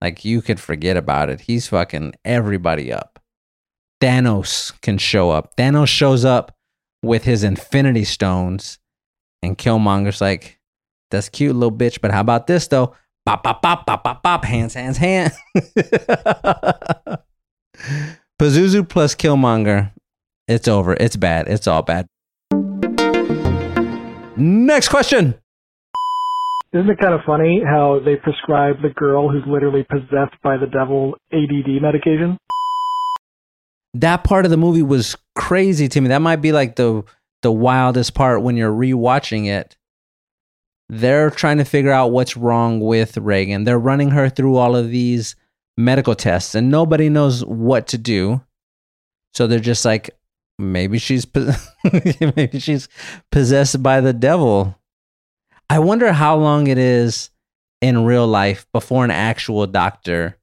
like 0.01 0.25
you 0.25 0.43
could 0.43 0.61
forget 0.61 0.97
about 0.97 1.29
it. 1.31 1.41
He's 1.43 1.69
fucking 1.69 2.15
everybody 2.25 2.93
up. 2.93 3.19
Thanos 4.01 4.79
can 4.81 4.99
show 4.99 5.31
up. 5.31 5.57
Thanos 5.57 5.89
shows 5.89 6.25
up 6.25 6.55
with 7.03 7.25
his 7.25 7.43
Infinity 7.43 8.05
Stones, 8.05 8.79
and 9.43 9.59
Killmonger's 9.59 10.21
like, 10.21 10.58
"That's 11.11 11.29
cute, 11.29 11.55
little 11.55 11.77
bitch." 11.77 12.01
But 12.01 12.11
how 12.11 12.21
about 12.21 12.47
this 12.47 12.69
though? 12.69 12.95
Pop, 13.27 13.45
pop, 13.45 13.61
pop, 13.63 13.87
pop, 13.87 14.05
pop, 14.05 14.23
pop. 14.23 14.45
Hands, 14.45 14.73
hands, 14.73 14.97
hands. 14.97 15.37
Pazuzu 18.41 18.89
plus 18.89 19.15
Killmonger. 19.15 19.93
It's 20.47 20.67
over. 20.67 20.95
It's 20.95 21.17
bad. 21.17 21.49
It's 21.49 21.67
all 21.67 21.83
bad. 21.83 22.07
Next 24.37 24.89
question. 24.89 25.35
Isn't 26.73 26.89
it 26.91 26.99
kind 26.99 27.15
of 27.15 27.21
funny 27.27 27.63
how 27.65 28.01
they 28.05 28.17
prescribe 28.17 28.83
the 28.83 28.91
girl 28.91 29.31
who's 29.31 29.43
literally 29.47 29.85
possessed 29.85 30.41
by 30.43 30.57
the 30.57 30.67
devil 30.67 31.17
ADD 31.33 31.83
medication? 31.83 32.39
That 33.95 34.23
part 34.23 34.45
of 34.45 34.51
the 34.51 34.57
movie 34.57 34.83
was 34.83 35.17
crazy 35.35 35.89
to 35.89 36.01
me. 36.01 36.09
That 36.09 36.23
might 36.23 36.37
be 36.37 36.53
like 36.53 36.77
the 36.77 37.05
the 37.43 37.53
wildest 37.53 38.15
part 38.15 38.43
when 38.43 38.57
you're 38.57 38.73
rewatching 38.73 39.49
it. 39.49 39.77
They're 40.89 41.31
trying 41.31 41.59
to 41.59 41.65
figure 41.65 41.93
out 41.93 42.13
what's 42.13 42.37
wrong 42.37 42.81
with 42.81 43.17
Regan. 43.19 43.65
They're 43.65 43.79
running 43.79 44.11
her 44.11 44.29
through 44.29 44.57
all 44.57 44.75
of 44.75 44.91
these 44.91 45.37
medical 45.77 46.15
tests 46.15 46.55
and 46.55 46.71
nobody 46.71 47.09
knows 47.09 47.45
what 47.45 47.87
to 47.89 47.99
do. 47.99 48.43
So 49.35 49.47
they're 49.47 49.61
just 49.61 49.85
like 49.85 50.11
maybe 50.59 50.99
she's 50.99 51.27
maybe 52.37 52.59
she's 52.59 52.89
possessed 53.31 53.83
by 53.83 54.01
the 54.01 54.13
devil. 54.13 54.77
I 55.71 55.79
wonder 55.79 56.13
how 56.13 56.37
long 56.37 56.67
it 56.67 56.79
is 56.79 57.31
in 57.81 58.05
real 58.05 58.27
life 58.27 58.67
before 58.73 59.05
an 59.05 59.11
actual 59.11 59.67
doctor 59.67 60.39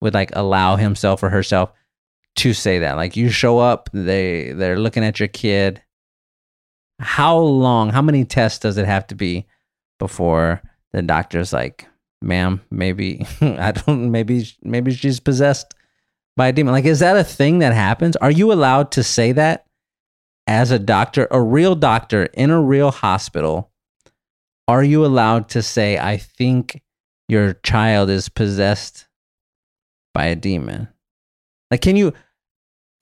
would 0.00 0.14
like 0.14 0.30
allow 0.34 0.76
himself 0.76 1.22
or 1.22 1.30
herself 1.30 1.72
to 2.36 2.54
say 2.54 2.78
that. 2.78 2.96
Like 2.96 3.16
you 3.16 3.28
show 3.28 3.58
up, 3.58 3.90
they 3.92 4.52
they're 4.52 4.78
looking 4.78 5.04
at 5.04 5.18
your 5.18 5.28
kid. 5.28 5.82
How 7.00 7.36
long, 7.38 7.90
how 7.90 8.02
many 8.02 8.24
tests 8.24 8.58
does 8.58 8.76
it 8.78 8.86
have 8.86 9.06
to 9.08 9.14
be 9.14 9.46
before 10.00 10.60
the 10.92 11.02
doctor's 11.02 11.52
like, 11.52 11.86
"Ma'am, 12.20 12.60
maybe 12.72 13.24
I 13.40 13.70
don't 13.70 14.10
maybe 14.10 14.48
maybe 14.62 14.92
she's 14.92 15.20
possessed 15.20 15.74
by 16.36 16.48
a 16.48 16.52
demon." 16.52 16.72
Like 16.72 16.86
is 16.86 16.98
that 16.98 17.16
a 17.16 17.22
thing 17.22 17.60
that 17.60 17.72
happens? 17.72 18.16
Are 18.16 18.32
you 18.32 18.52
allowed 18.52 18.90
to 18.92 19.04
say 19.04 19.30
that 19.30 19.66
as 20.48 20.72
a 20.72 20.80
doctor, 20.80 21.28
a 21.30 21.40
real 21.40 21.76
doctor 21.76 22.24
in 22.24 22.50
a 22.50 22.60
real 22.60 22.90
hospital? 22.90 23.70
are 24.70 24.84
you 24.84 25.04
allowed 25.04 25.48
to 25.48 25.62
say, 25.62 25.98
I 25.98 26.16
think 26.16 26.80
your 27.28 27.54
child 27.54 28.08
is 28.08 28.28
possessed 28.28 29.08
by 30.14 30.26
a 30.26 30.36
demon? 30.36 30.86
Like, 31.72 31.80
can 31.80 31.96
you 31.96 32.12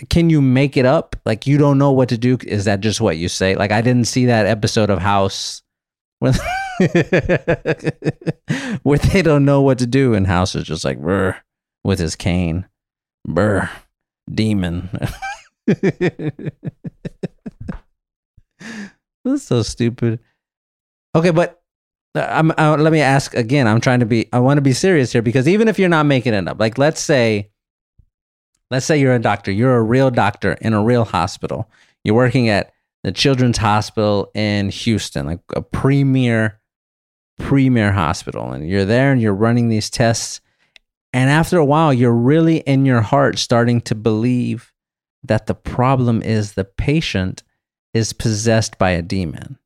can 0.08 0.30
you 0.30 0.40
make 0.40 0.78
it 0.78 0.86
up? 0.86 1.14
Like 1.26 1.46
you 1.46 1.58
don't 1.58 1.76
know 1.76 1.92
what 1.92 2.08
to 2.08 2.16
do. 2.16 2.38
Is 2.46 2.64
that 2.64 2.80
just 2.80 3.02
what 3.02 3.18
you 3.18 3.28
say? 3.28 3.54
Like 3.54 3.70
I 3.70 3.82
didn't 3.82 4.06
see 4.06 4.26
that 4.26 4.46
episode 4.46 4.88
of 4.88 4.98
House 4.98 5.60
where, 6.20 6.32
where 8.82 8.98
they 8.98 9.22
don't 9.22 9.44
know 9.44 9.62
what 9.62 9.78
to 9.78 9.86
do, 9.86 10.14
and 10.14 10.26
House 10.26 10.54
is 10.54 10.64
just 10.64 10.84
like 10.84 11.00
brr 11.00 11.36
with 11.84 11.98
his 11.98 12.16
cane, 12.16 12.66
brr, 13.26 13.70
demon. 14.32 14.90
That's 19.24 19.42
so 19.42 19.62
stupid. 19.62 20.20
Okay, 21.14 21.30
but 21.30 21.62
I'm, 22.14 22.50
uh, 22.52 22.76
let 22.78 22.92
me 22.92 23.00
ask 23.00 23.34
again. 23.34 23.66
I'm 23.66 23.80
trying 23.80 24.00
to 24.00 24.06
be. 24.06 24.28
I 24.32 24.38
want 24.38 24.58
to 24.58 24.62
be 24.62 24.72
serious 24.72 25.12
here 25.12 25.22
because 25.22 25.48
even 25.48 25.68
if 25.68 25.78
you're 25.78 25.88
not 25.88 26.06
making 26.06 26.34
it 26.34 26.48
up, 26.48 26.60
like 26.60 26.78
let's 26.78 27.00
say, 27.00 27.50
let's 28.70 28.86
say 28.86 28.98
you're 28.98 29.14
a 29.14 29.18
doctor. 29.18 29.50
You're 29.50 29.76
a 29.76 29.82
real 29.82 30.10
doctor 30.10 30.52
in 30.60 30.72
a 30.72 30.82
real 30.82 31.04
hospital. 31.04 31.70
You're 32.04 32.14
working 32.14 32.48
at 32.48 32.72
the 33.04 33.12
Children's 33.12 33.58
Hospital 33.58 34.30
in 34.34 34.70
Houston, 34.70 35.26
like 35.26 35.40
a 35.54 35.62
premier, 35.62 36.57
premier 37.38 37.92
hospital, 37.92 38.52
and 38.52 38.68
you're 38.68 38.84
there 38.84 39.12
and 39.12 39.20
you're 39.20 39.34
running 39.34 39.68
these 39.68 39.90
tests. 39.90 40.40
And 41.12 41.30
after 41.30 41.56
a 41.58 41.64
while, 41.64 41.92
you're 41.92 42.12
really 42.12 42.58
in 42.58 42.84
your 42.84 43.00
heart 43.00 43.38
starting 43.38 43.80
to 43.82 43.94
believe 43.94 44.72
that 45.22 45.46
the 45.46 45.54
problem 45.54 46.22
is 46.22 46.52
the 46.52 46.64
patient 46.64 47.42
is 47.94 48.12
possessed 48.12 48.78
by 48.78 48.90
a 48.90 49.02
demon 49.02 49.58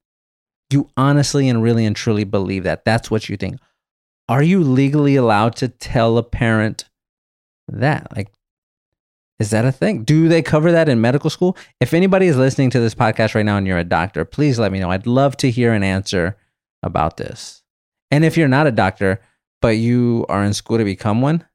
you 0.73 0.89
honestly 0.97 1.49
and 1.49 1.63
really 1.63 1.85
and 1.85 1.95
truly 1.95 2.25
believe 2.25 2.65
that. 2.65 2.85
That's 2.85 3.11
what 3.11 3.29
you 3.29 3.37
think. 3.37 3.61
Are 4.29 4.43
you 4.43 4.63
legally 4.63 5.17
allowed 5.17 5.57
to 5.57 5.69
tell 5.69 6.17
a 6.19 6.23
parent 6.23 6.89
that? 7.69 8.15
Like, 8.17 8.33
is 9.39 9.51
that 9.51 9.65
a 9.65 9.73
thing? 9.73 10.05
Do 10.05 10.29
they 10.29 10.43
cover 10.43 10.73
that 10.73 10.89
in 10.89 11.01
medical 11.01 11.31
school? 11.31 11.57
If 11.81 11.95
anybody 11.95 12.27
is 12.27 12.37
listening 12.37 12.71
to 12.71 12.81
this 12.81 12.95
podcast 12.95 13.35
right 13.35 13.45
now 13.45 13.57
and 13.57 13.67
you're 13.67 13.79
a 13.79 13.85
doctor, 13.85 14.25
please 14.25 14.59
let 14.59 14.73
me 14.73 14.79
know. 14.79 14.91
I'd 14.91 15.07
love 15.07 15.37
to 15.39 15.51
hear 15.51 15.73
an 15.73 15.83
answer 15.83 16.37
about 16.83 17.17
this. 17.17 17.62
And 18.13 18.27
if 18.27 18.37
you're 18.37 18.47
not 18.47 18.67
a 18.67 18.73
doctor, 18.73 19.23
but 19.63 19.79
you 19.79 20.27
are 20.29 20.45
in 20.45 20.53
school 20.53 20.77
to 20.77 20.85
become 20.85 21.23
one, 21.23 21.47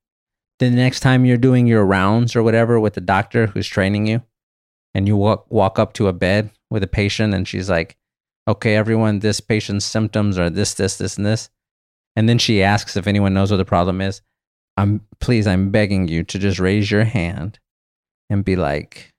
then 0.58 0.72
the 0.72 0.82
next 0.82 1.02
time 1.02 1.24
you're 1.24 1.38
doing 1.38 1.68
your 1.68 1.86
rounds 1.86 2.36
or 2.36 2.42
whatever 2.42 2.80
with 2.80 2.96
the 2.96 3.02
doctor 3.02 3.46
who's 3.46 3.68
training 3.68 4.08
you, 4.08 4.24
and 4.96 5.08
you 5.08 5.16
walk 5.16 5.46
walk 5.52 5.78
up 5.78 5.94
to 5.94 6.08
a 6.08 6.14
bed 6.14 6.50
with 6.72 6.82
a 6.82 6.88
patient 6.88 7.36
and 7.36 7.48
she's 7.48 7.70
like, 7.70 7.96
"Okay, 8.48 8.76
everyone, 8.76 9.20
this 9.20 9.40
patient's 9.40 9.86
symptoms 9.86 10.40
are 10.40 10.50
this, 10.50 10.74
this, 10.74 10.98
this, 10.98 11.16
and 11.16 11.28
this," 11.28 11.52
and 12.16 12.28
then 12.28 12.40
she 12.40 12.64
asks 12.64 12.98
if 12.98 13.06
anyone 13.06 13.36
knows 13.36 13.52
what 13.52 13.58
the 13.58 13.66
problem 13.66 14.02
is. 14.02 14.22
I'm 14.78 15.02
please, 15.20 15.46
I'm 15.46 15.70
begging 15.70 16.08
you 16.08 16.24
to 16.24 16.40
just 16.40 16.60
raise 16.60 16.90
your 16.90 17.04
hand 17.04 17.60
and 18.32 18.44
be 18.44 18.56
like, 18.56 19.14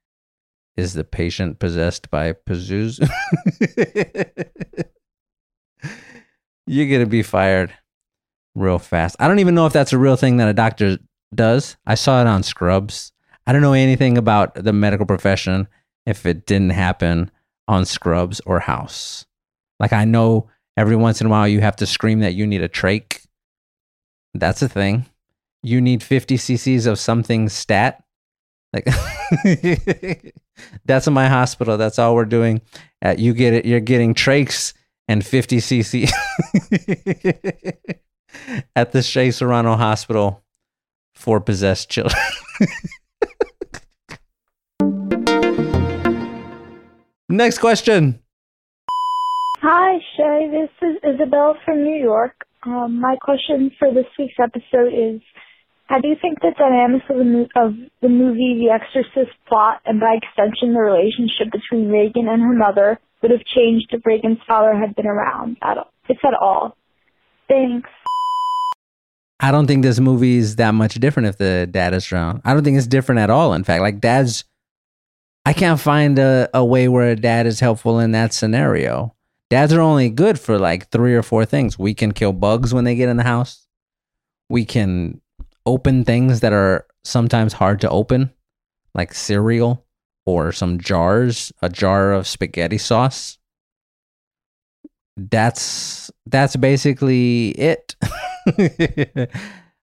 "Is 0.77 0.95
the 0.95 1.05
patient 1.05 1.61
possessed 1.61 2.11
by 2.11 2.33
Pazuzu?" 2.33 3.09
You're 6.69 6.91
gonna 6.91 7.07
be 7.09 7.23
fired 7.23 7.73
real 8.55 8.79
fast. 8.79 9.17
I 9.19 9.27
don't 9.27 9.39
even 9.39 9.55
know 9.55 9.67
if 9.67 9.73
that's 9.73 9.95
a 9.95 9.99
real 9.99 10.17
thing 10.17 10.37
that 10.37 10.49
a 10.49 10.53
doctor 10.53 10.99
does. 11.35 11.77
I 11.87 11.95
saw 11.95 12.21
it 12.21 12.27
on 12.27 12.43
Scrubs. 12.43 13.13
I 13.47 13.53
don't 13.53 13.63
know 13.63 13.73
anything 13.73 14.19
about 14.19 14.55
the 14.55 14.75
medical 14.75 15.07
profession 15.07 15.69
if 16.05 16.27
it 16.27 16.45
didn't 16.45 16.71
happen 16.71 17.31
on 17.67 17.87
Scrubs 17.87 18.41
or 18.45 18.61
House. 18.61 19.25
Like 19.81 19.95
I 19.95 20.05
know 20.05 20.51
every 20.77 20.97
once 20.97 21.23
in 21.23 21.27
a 21.27 21.31
while 21.31 21.49
you 21.49 21.61
have 21.61 21.77
to 21.77 21.87
scream 21.87 22.21
that 22.21 22.35
you 22.35 22.47
need 22.47 22.63
a 22.63 22.69
trach. 22.69 23.27
That's 24.35 24.61
a 24.61 24.69
thing. 24.69 25.07
You 25.63 25.81
need 25.81 26.03
50 26.03 26.37
cc's 26.37 26.85
of 26.85 26.99
something 26.99 27.49
stat. 27.49 28.05
Like 28.75 28.85
that's 30.85 31.07
in 31.07 31.15
my 31.15 31.29
hospital. 31.29 31.79
That's 31.79 31.99
all 31.99 32.15
we're 32.15 32.27
doing. 32.27 32.61
Uh, 33.03 33.15
you 33.17 33.33
get 33.33 33.55
it. 33.55 33.65
You're 33.65 33.81
getting 33.81 34.13
trachs 34.13 34.75
and 35.09 35.25
50 35.25 35.57
cc 35.59 36.11
at 38.77 38.93
the 38.93 39.03
Shea 39.03 39.31
Serrano 39.31 39.75
Hospital 39.77 40.45
for 41.15 41.41
possessed 41.41 41.91
children. 41.91 42.21
Next 47.29 47.59
question. 47.59 48.21
Hi, 49.61 49.99
Shea. 50.17 50.49
This 50.51 50.71
is 50.89 50.97
Isabel 51.03 51.57
from 51.65 51.83
New 51.83 52.01
York. 52.01 52.33
Um, 52.65 53.01
my 53.01 53.17
question 53.21 53.71
for 53.79 53.93
this 53.93 54.07
week's 54.19 54.39
episode 54.43 54.93
is 54.95 55.21
How 55.87 56.01
do 56.01 56.09
you 56.09 56.17
think 56.21 56.41
the 56.41 56.53
dynamics 56.57 57.05
of 57.11 57.19
the, 57.19 57.25
mo- 57.25 57.49
of 57.57 57.75
the 58.01 58.09
movie 58.09 58.65
The 58.65 58.71
Exorcist 58.73 59.37
plot 59.49 59.81
and 59.85 60.01
by 60.01 60.15
extension 60.15 60.75
the 60.75 60.81
relationship 60.81 61.53
between 61.53 61.91
Regan 61.91 62.29
and 62.29 62.41
her 62.41 62.55
mother 62.55 62.99
would 63.23 63.31
have 63.31 63.45
changed 63.45 63.89
if 63.93 64.05
Regan's 64.05 64.39
father 64.47 64.77
had 64.77 64.95
been 64.95 65.07
around, 65.07 65.57
at 65.63 65.79
all, 65.79 65.93
if 66.09 66.19
at 66.25 66.35
all? 66.35 66.77
Thanks. 67.49 67.89
I 69.41 69.51
don't 69.53 69.67
think 69.67 69.83
this 69.83 70.01
movie 70.01 70.37
is 70.37 70.57
that 70.57 70.73
much 70.73 70.95
different 70.97 71.29
if 71.29 71.39
the 71.39 71.69
dad 71.71 71.95
is 71.95 72.11
around. 72.13 72.43
I 72.45 72.55
don't 72.55 72.65
think 72.65 72.77
it's 72.77 72.87
different 72.87 73.21
at 73.21 73.31
all. 73.31 73.55
In 73.55 73.65
fact, 73.65 73.83
like 73.83 74.01
dad's, 74.01 74.45
I 75.47 75.53
can't 75.53 75.79
find 75.79 76.19
a, 76.19 76.49
a 76.53 76.65
way 76.65 76.89
where 76.89 77.11
a 77.11 77.17
dad 77.17 77.47
is 77.47 77.61
helpful 77.61 78.01
in 78.01 78.13
that 78.13 78.33
scenario. 78.33 79.15
Dads 79.49 79.73
are 79.73 79.81
only 79.81 80.11
good 80.11 80.39
for 80.39 80.59
like 80.59 80.91
three 80.91 81.15
or 81.15 81.23
four 81.23 81.45
things. 81.45 81.79
We 81.79 81.95
can 81.95 82.13
kill 82.13 82.33
bugs 82.33 82.75
when 82.75 82.85
they 82.85 82.97
get 82.97 83.09
in 83.09 83.17
the 83.17 83.23
house. 83.23 83.67
We 84.49 84.65
can 84.65 85.21
open 85.65 86.05
things 86.05 86.41
that 86.41 86.53
are 86.53 86.87
sometimes 87.05 87.53
hard 87.53 87.81
to 87.83 87.89
open, 87.89 88.31
like 88.95 89.15
cereal 89.15 89.87
or 90.29 90.53
some 90.53 90.79
jars, 90.79 91.53
a 91.63 91.69
jar 91.71 92.13
of 92.13 92.27
spaghetti 92.27 92.77
sauce. 92.79 93.39
That's 95.17 96.11
that's 96.27 96.55
basically 96.57 97.51
it. 97.51 97.97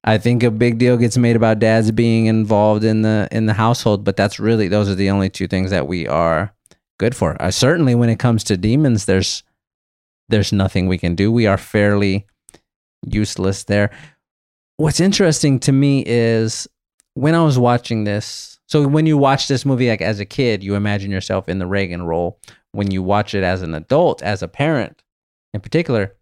I 0.08 0.20
think 0.20 0.44
a 0.44 0.52
big 0.52 0.78
deal 0.78 0.98
gets 0.98 1.18
made 1.18 1.36
about 1.36 1.58
dads 1.58 1.92
being 1.92 2.28
involved 2.28 2.84
in 2.84 3.02
the 3.02 3.28
in 3.32 3.48
the 3.48 3.54
household, 3.54 4.04
but 4.04 4.16
that's 4.16 4.40
really 4.40 4.68
those 4.68 4.88
are 4.88 4.96
the 4.96 5.10
only 5.10 5.30
two 5.30 5.48
things 5.48 5.72
that 5.72 5.88
we 5.88 6.08
are 6.08 6.54
good 7.00 7.16
for. 7.16 7.42
Uh, 7.42 7.50
certainly, 7.50 7.96
when 7.96 8.10
it 8.10 8.20
comes 8.20 8.44
to 8.46 8.56
demons, 8.56 9.06
there's 9.06 9.44
there's 10.30 10.54
nothing 10.54 10.88
we 10.88 11.00
can 11.00 11.16
do. 11.16 11.32
We 11.32 11.48
are 11.48 11.58
fairly 11.58 12.28
useless 13.04 13.64
there. 13.64 13.90
What's 14.78 15.00
interesting 15.00 15.60
to 15.62 15.72
me 15.72 16.04
is 16.06 16.68
when 17.16 17.34
I 17.34 17.44
was 17.44 17.58
watching 17.58 18.04
this. 18.04 18.55
So 18.68 18.88
when 18.88 19.06
you 19.06 19.18
watch 19.18 19.48
this 19.48 19.66
movie 19.66 19.90
like 19.90 20.02
as 20.02 20.20
a 20.20 20.26
kid, 20.26 20.64
you 20.64 20.76
imagine 20.76 21.12
yourself 21.12 21.48
in 21.48 21.60
the 21.60 21.68
Regan 21.68 22.04
role. 22.04 22.40
When 22.72 22.92
you 22.92 23.04
watch 23.04 23.34
it 23.34 23.44
as 23.44 23.62
an 23.62 23.74
adult, 23.74 24.22
as 24.22 24.42
a 24.42 24.48
parent, 24.48 25.02
in 25.54 25.62
particular, 25.62 26.16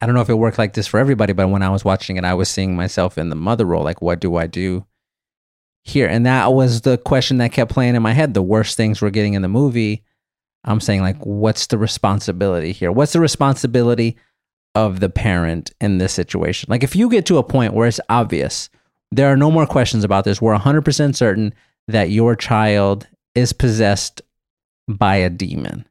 I 0.00 0.06
don't 0.06 0.14
know 0.14 0.20
if 0.20 0.28
it 0.28 0.34
worked 0.34 0.58
like 0.58 0.74
this 0.74 0.86
for 0.86 1.00
everybody, 1.00 1.32
but 1.32 1.48
when 1.48 1.62
I 1.62 1.70
was 1.70 1.84
watching 1.84 2.16
it, 2.16 2.24
I 2.24 2.34
was 2.34 2.50
seeing 2.50 2.76
myself 2.76 3.16
in 3.16 3.30
the 3.30 3.36
mother 3.36 3.64
role. 3.64 3.82
Like, 3.82 4.02
what 4.02 4.20
do 4.20 4.36
I 4.36 4.46
do 4.46 4.84
here? 5.82 6.06
And 6.06 6.26
that 6.26 6.52
was 6.52 6.82
the 6.82 6.98
question 6.98 7.38
that 7.38 7.52
kept 7.52 7.72
playing 7.72 7.94
in 7.94 8.02
my 8.02 8.12
head. 8.12 8.34
The 8.34 8.42
worst 8.42 8.76
things 8.76 9.00
we're 9.00 9.10
getting 9.10 9.34
in 9.34 9.42
the 9.42 9.48
movie. 9.48 10.04
I'm 10.64 10.80
saying, 10.80 11.00
like, 11.00 11.16
what's 11.24 11.68
the 11.68 11.78
responsibility 11.78 12.72
here? 12.72 12.92
What's 12.92 13.14
the 13.14 13.20
responsibility 13.20 14.16
of 14.74 15.00
the 15.00 15.08
parent 15.08 15.70
in 15.80 15.96
this 15.96 16.12
situation? 16.12 16.66
Like, 16.68 16.82
if 16.84 16.94
you 16.94 17.08
get 17.08 17.24
to 17.26 17.38
a 17.38 17.42
point 17.42 17.72
where 17.72 17.88
it's 17.88 18.00
obvious, 18.10 18.68
there 19.12 19.32
are 19.32 19.36
no 19.36 19.50
more 19.50 19.66
questions 19.66 20.04
about 20.04 20.24
this, 20.24 20.40
we're 20.40 20.56
100% 20.56 21.14
certain 21.14 21.54
that 21.88 22.10
your 22.10 22.34
child 22.34 23.06
is 23.34 23.52
possessed 23.52 24.22
by 24.88 25.16
a 25.16 25.30
demon. 25.30 25.86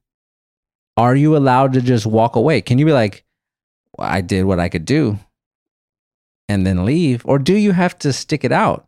Are 0.98 1.16
you 1.16 1.36
allowed 1.36 1.74
to 1.74 1.82
just 1.82 2.06
walk 2.06 2.36
away? 2.36 2.62
Can 2.62 2.78
you 2.78 2.86
be 2.86 2.94
like, 2.94 3.26
I 4.00 4.22
did 4.22 4.44
what 4.44 4.60
I 4.60 4.70
could 4.70 4.86
do 4.86 5.20
and 6.48 6.66
then 6.66 6.86
leave? 6.86 7.22
Or 7.26 7.40
do 7.40 7.56
you 7.56 7.72
have 7.72 7.98
to 8.00 8.14
stick 8.14 8.44
it 8.44 8.52
out? 8.52 8.88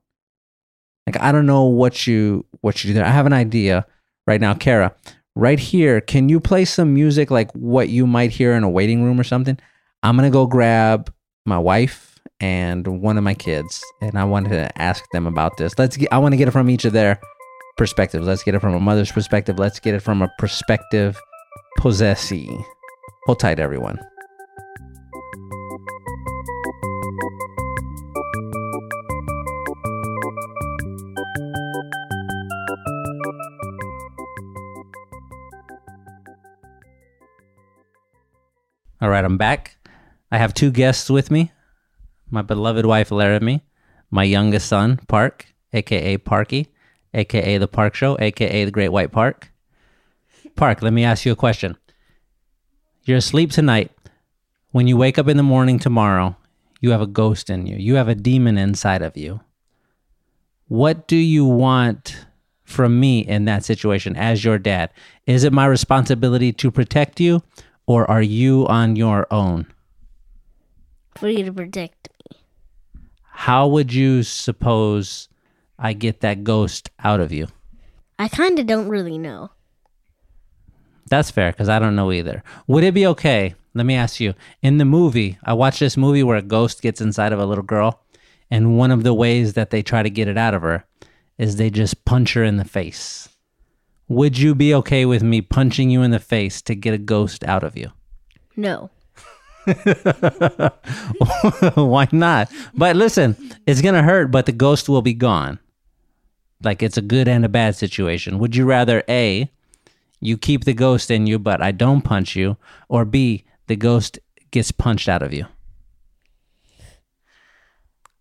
Like 1.05 1.19
I 1.21 1.31
don't 1.31 1.45
know 1.45 1.63
what 1.63 2.05
you 2.05 2.45
what 2.61 2.83
you 2.83 2.89
do 2.89 2.93
there. 2.93 3.05
I 3.05 3.11
have 3.11 3.25
an 3.25 3.33
idea 3.33 3.85
right 4.25 4.41
now, 4.41 4.53
Kara. 4.53 4.93
Right 5.35 5.59
here, 5.59 6.01
can 6.01 6.29
you 6.29 6.39
play 6.39 6.65
some 6.65 6.93
music 6.93 7.31
like 7.31 7.51
what 7.53 7.89
you 7.89 8.07
might 8.07 8.31
hear 8.31 8.53
in 8.53 8.63
a 8.63 8.69
waiting 8.69 9.03
room 9.03 9.19
or 9.19 9.23
something? 9.23 9.57
I'm 10.03 10.15
gonna 10.15 10.29
go 10.29 10.45
grab 10.45 11.13
my 11.45 11.57
wife 11.57 12.16
and 12.39 13.01
one 13.01 13.17
of 13.17 13.23
my 13.23 13.33
kids, 13.33 13.83
and 14.01 14.17
I 14.17 14.23
wanted 14.23 14.49
to 14.49 14.81
ask 14.81 15.03
them 15.11 15.27
about 15.27 15.57
this. 15.57 15.77
Let's 15.77 15.97
get. 15.97 16.11
I 16.11 16.17
want 16.17 16.33
to 16.33 16.37
get 16.37 16.47
it 16.47 16.51
from 16.51 16.69
each 16.69 16.85
of 16.85 16.93
their 16.93 17.19
perspectives. 17.77 18.27
Let's 18.27 18.43
get 18.43 18.55
it 18.55 18.59
from 18.59 18.73
a 18.73 18.79
mother's 18.79 19.11
perspective. 19.11 19.59
Let's 19.59 19.79
get 19.79 19.95
it 19.95 20.01
from 20.01 20.21
a 20.21 20.29
perspective 20.37 21.19
possessee. 21.77 22.57
Hold 23.25 23.39
tight, 23.39 23.59
everyone. 23.59 23.99
All 38.99 39.09
right, 39.09 39.23
I'm 39.23 39.37
back. 39.37 39.77
I 40.31 40.37
have 40.37 40.53
two 40.53 40.71
guests 40.71 41.09
with 41.09 41.29
me 41.29 41.51
my 42.29 42.41
beloved 42.41 42.85
wife, 42.85 43.11
Laramie, 43.11 43.63
my 44.11 44.23
youngest 44.23 44.67
son, 44.67 44.99
Park, 45.07 45.45
aka 45.73 46.17
Parky, 46.17 46.67
aka 47.13 47.57
The 47.57 47.67
Park 47.67 47.95
Show, 47.95 48.17
aka 48.19 48.65
The 48.65 48.71
Great 48.71 48.89
White 48.89 49.11
Park. 49.11 49.51
Park, 50.55 50.81
let 50.81 50.93
me 50.93 51.03
ask 51.03 51.25
you 51.25 51.31
a 51.31 51.35
question. 51.35 51.77
You're 53.03 53.17
asleep 53.17 53.51
tonight. 53.51 53.91
When 54.71 54.87
you 54.87 54.97
wake 54.97 55.17
up 55.17 55.27
in 55.27 55.37
the 55.37 55.43
morning 55.43 55.79
tomorrow, 55.79 56.35
you 56.81 56.91
have 56.91 57.01
a 57.01 57.07
ghost 57.07 57.49
in 57.49 57.65
you, 57.65 57.77
you 57.77 57.95
have 57.95 58.07
a 58.07 58.15
demon 58.15 58.57
inside 58.57 59.01
of 59.01 59.17
you. 59.17 59.39
What 60.67 61.07
do 61.07 61.15
you 61.15 61.45
want 61.45 62.25
from 62.63 62.99
me 62.99 63.19
in 63.21 63.45
that 63.45 63.63
situation 63.63 64.15
as 64.15 64.43
your 64.43 64.59
dad? 64.59 64.89
Is 65.25 65.43
it 65.43 65.53
my 65.53 65.65
responsibility 65.65 66.51
to 66.53 66.69
protect 66.69 67.19
you? 67.19 67.41
or 67.87 68.09
are 68.11 68.21
you 68.21 68.67
on 68.67 68.95
your 68.95 69.25
own? 69.31 69.65
For 71.15 71.29
you 71.29 71.45
to 71.45 71.53
protect. 71.53 72.09
How 73.37 73.67
would 73.67 73.93
you 73.93 74.23
suppose 74.23 75.29
I 75.77 75.93
get 75.93 76.21
that 76.21 76.43
ghost 76.43 76.89
out 77.03 77.19
of 77.19 77.31
you? 77.31 77.47
I 78.17 78.29
kind 78.29 78.57
of 78.57 78.65
don't 78.65 78.89
really 78.89 79.19
know. 79.19 79.51
That's 81.09 81.29
fair 81.29 81.51
because 81.51 81.69
I 81.69 81.77
don't 81.77 81.95
know 81.95 82.11
either. 82.11 82.43
Would 82.65 82.83
it 82.83 82.95
be 82.95 83.05
okay? 83.05 83.53
Let 83.75 83.85
me 83.85 83.93
ask 83.93 84.19
you. 84.19 84.33
In 84.63 84.79
the 84.79 84.85
movie, 84.85 85.37
I 85.43 85.53
watched 85.53 85.79
this 85.79 85.95
movie 85.95 86.23
where 86.23 86.35
a 86.35 86.41
ghost 86.41 86.81
gets 86.81 86.99
inside 86.99 87.31
of 87.31 87.39
a 87.39 87.45
little 87.45 87.63
girl, 87.63 88.01
and 88.49 88.75
one 88.75 88.89
of 88.89 89.03
the 89.03 89.13
ways 89.13 89.53
that 89.53 89.69
they 89.69 89.83
try 89.83 90.01
to 90.01 90.09
get 90.09 90.27
it 90.27 90.37
out 90.37 90.55
of 90.55 90.63
her 90.63 90.85
is 91.37 91.55
they 91.55 91.69
just 91.69 92.05
punch 92.05 92.33
her 92.33 92.43
in 92.43 92.57
the 92.57 92.65
face. 92.65 93.29
Would 94.07 94.39
you 94.39 94.55
be 94.55 94.73
okay 94.73 95.05
with 95.05 95.21
me 95.21 95.41
punching 95.41 95.91
you 95.91 96.01
in 96.01 96.09
the 96.09 96.19
face 96.19 96.59
to 96.63 96.73
get 96.73 96.95
a 96.95 96.97
ghost 96.97 97.43
out 97.43 97.63
of 97.63 97.77
you? 97.77 97.91
No. 98.55 98.89
Why 101.75 102.07
not? 102.11 102.51
But 102.73 102.95
listen, 102.95 103.35
it's 103.65 103.81
going 103.81 103.95
to 103.95 104.03
hurt, 104.03 104.31
but 104.31 104.45
the 104.45 104.51
ghost 104.51 104.87
will 104.87 105.01
be 105.01 105.13
gone. 105.13 105.59
Like 106.63 106.81
it's 106.81 106.97
a 106.97 107.01
good 107.01 107.27
and 107.27 107.45
a 107.45 107.49
bad 107.49 107.75
situation. 107.75 108.39
Would 108.39 108.55
you 108.55 108.65
rather 108.65 109.03
A, 109.09 109.51
you 110.19 110.37
keep 110.37 110.63
the 110.63 110.73
ghost 110.73 111.11
in 111.11 111.27
you, 111.27 111.37
but 111.37 111.61
I 111.61 111.71
don't 111.71 112.01
punch 112.01 112.35
you, 112.35 112.57
or 112.89 113.05
B, 113.05 113.43
the 113.67 113.75
ghost 113.75 114.19
gets 114.51 114.71
punched 114.71 115.09
out 115.09 115.21
of 115.21 115.33
you? 115.33 115.45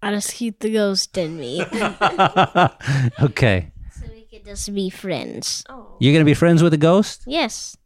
I 0.02 0.12
just 0.12 0.34
keep 0.34 0.60
the 0.60 0.72
ghost 0.72 1.16
in 1.16 1.38
me. 1.38 1.62
okay. 3.22 3.72
so 3.92 4.06
we 4.12 4.26
could 4.30 4.44
just 4.44 4.74
be 4.74 4.90
friends. 4.90 5.64
Oh. 5.68 5.96
You're 5.98 6.12
going 6.12 6.24
to 6.24 6.28
be 6.28 6.34
friends 6.34 6.62
with 6.62 6.72
the 6.72 6.78
ghost? 6.78 7.24
Yes. 7.26 7.76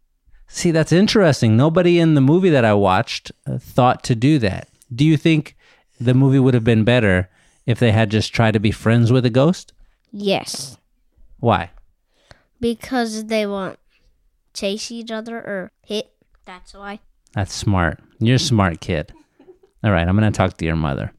See, 0.53 0.73
that's 0.73 0.91
interesting. 0.91 1.57
Nobody 1.57 2.01
in 2.01 2.15
the 2.15 2.21
movie 2.21 2.51
that 2.51 2.65
I 2.65 2.75
watched 2.75 3.31
uh, 3.47 3.59
thought 3.59 4.03
to 4.05 4.17
do 4.17 4.41
that. 4.41 4.69
Do 4.93 5.05
you 5.05 5.17
think 5.17 5.57
the 6.01 6.13
movie 6.13 6.41
would 6.41 6.55
have 6.55 6.65
been 6.65 6.83
better 6.83 7.31
if 7.67 7.79
they 7.79 7.93
had 7.93 8.11
just 8.11 8.35
tried 8.35 8.55
to 8.55 8.61
be 8.61 8.73
friends 8.73 9.13
with 9.13 9.25
a 9.25 9.31
ghost? 9.31 9.73
Yes. 10.11 10.77
Why? 11.39 11.71
Because 12.61 13.27
they 13.27 13.47
won't 13.47 13.79
chase 14.53 14.91
each 14.91 15.13
other 15.13 15.37
or 15.37 15.71
hit. 15.87 16.11
That's 16.47 16.75
why. 16.75 16.99
That's 17.33 17.55
smart. 17.55 18.01
You're 18.19 18.35
a 18.35 18.41
smart 18.41 18.81
kid. 18.81 19.13
All 19.85 19.93
right, 19.93 20.07
I'm 20.07 20.19
going 20.19 20.31
to 20.31 20.37
talk 20.37 20.57
to 20.57 20.65
your 20.65 20.75
mother. 20.75 21.13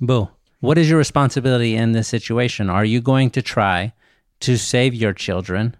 Boo, 0.00 0.28
what 0.58 0.76
is 0.76 0.88
your 0.90 0.98
responsibility 0.98 1.76
in 1.76 1.92
this 1.92 2.08
situation? 2.08 2.68
Are 2.68 2.84
you 2.84 3.00
going 3.00 3.30
to 3.30 3.42
try 3.42 3.92
to 4.40 4.58
save 4.58 4.92
your 4.92 5.12
children 5.12 5.76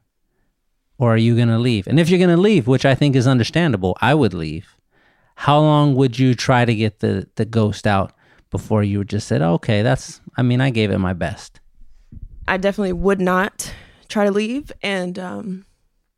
or 1.00 1.14
are 1.14 1.16
you 1.16 1.34
going 1.34 1.48
to 1.48 1.58
leave? 1.58 1.86
And 1.86 1.98
if 1.98 2.10
you're 2.10 2.18
going 2.18 2.30
to 2.30 2.36
leave, 2.36 2.66
which 2.66 2.84
I 2.84 2.94
think 2.94 3.16
is 3.16 3.26
understandable, 3.26 3.96
I 4.00 4.14
would 4.14 4.34
leave. 4.34 4.76
How 5.34 5.58
long 5.58 5.94
would 5.94 6.18
you 6.18 6.34
try 6.34 6.66
to 6.66 6.74
get 6.74 7.00
the, 7.00 7.26
the 7.36 7.46
ghost 7.46 7.86
out 7.86 8.12
before 8.50 8.82
you 8.82 9.02
just 9.04 9.26
said, 9.26 9.40
okay, 9.40 9.80
that's, 9.82 10.20
I 10.36 10.42
mean, 10.42 10.60
I 10.60 10.68
gave 10.68 10.90
it 10.90 10.98
my 10.98 11.14
best? 11.14 11.60
I 12.46 12.58
definitely 12.58 12.92
would 12.92 13.20
not 13.20 13.72
try 14.08 14.24
to 14.24 14.30
leave. 14.30 14.70
And 14.82 15.18
um, 15.18 15.64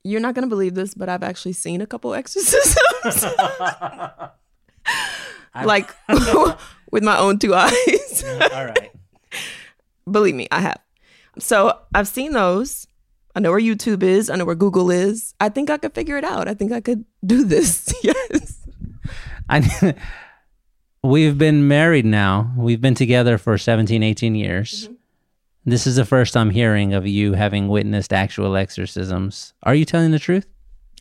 you're 0.03 0.21
not 0.21 0.35
going 0.35 0.43
to 0.43 0.49
believe 0.49 0.75
this, 0.75 0.95
but 0.95 1.09
I've 1.09 1.23
actually 1.23 1.53
seen 1.53 1.81
a 1.81 1.87
couple 1.87 2.12
exorcisms. 2.15 2.77
like 5.55 5.91
with 6.91 7.05
my 7.05 7.19
own 7.19 7.39
two 7.39 7.55
eyes. 7.55 8.25
All 8.53 8.65
right. 8.67 8.91
Believe 10.11 10.35
me, 10.35 10.49
I 10.51 10.61
have. 10.61 10.81
So 11.39 11.79
I've 11.95 12.09
seen 12.09 12.33
those. 12.33 12.89
I 13.35 13.41
know 13.41 13.51
where 13.51 13.61
YouTube 13.61 14.03
is. 14.03 14.29
I 14.29 14.37
know 14.37 14.45
where 14.45 14.55
Google 14.55 14.91
is. 14.91 15.35
I 15.41 15.49
think 15.49 15.71
I 15.71 15.79
could 15.79 15.95
figure 15.95 16.19
it 16.19 16.25
out. 16.25 16.49
I 16.49 16.55
think 16.55 16.73
I 16.73 16.81
could 16.81 17.05
do 17.27 17.45
this. 17.45 17.93
yes. 18.03 18.67
I, 19.49 19.95
we've 21.03 21.39
been 21.39 21.67
married 21.67 22.05
now. 22.05 22.53
We've 22.57 22.81
been 22.81 22.95
together 22.95 23.39
for 23.39 23.57
17, 23.57 24.03
18 24.03 24.35
years. 24.35 24.85
Mm-hmm. 24.85 24.95
This 25.65 25.87
is 25.87 25.97
the 25.97 26.05
first 26.05 26.37
I'm 26.37 26.51
hearing 26.51 26.93
of 26.93 27.07
you 27.07 27.35
having 27.35 27.69
witnessed 27.69 28.12
actual 28.12 28.57
exorcisms. 28.57 29.55
Are 29.62 29.75
you 29.77 29.85
telling 29.85 30.11
the 30.11 30.19
truth? 30.19 30.47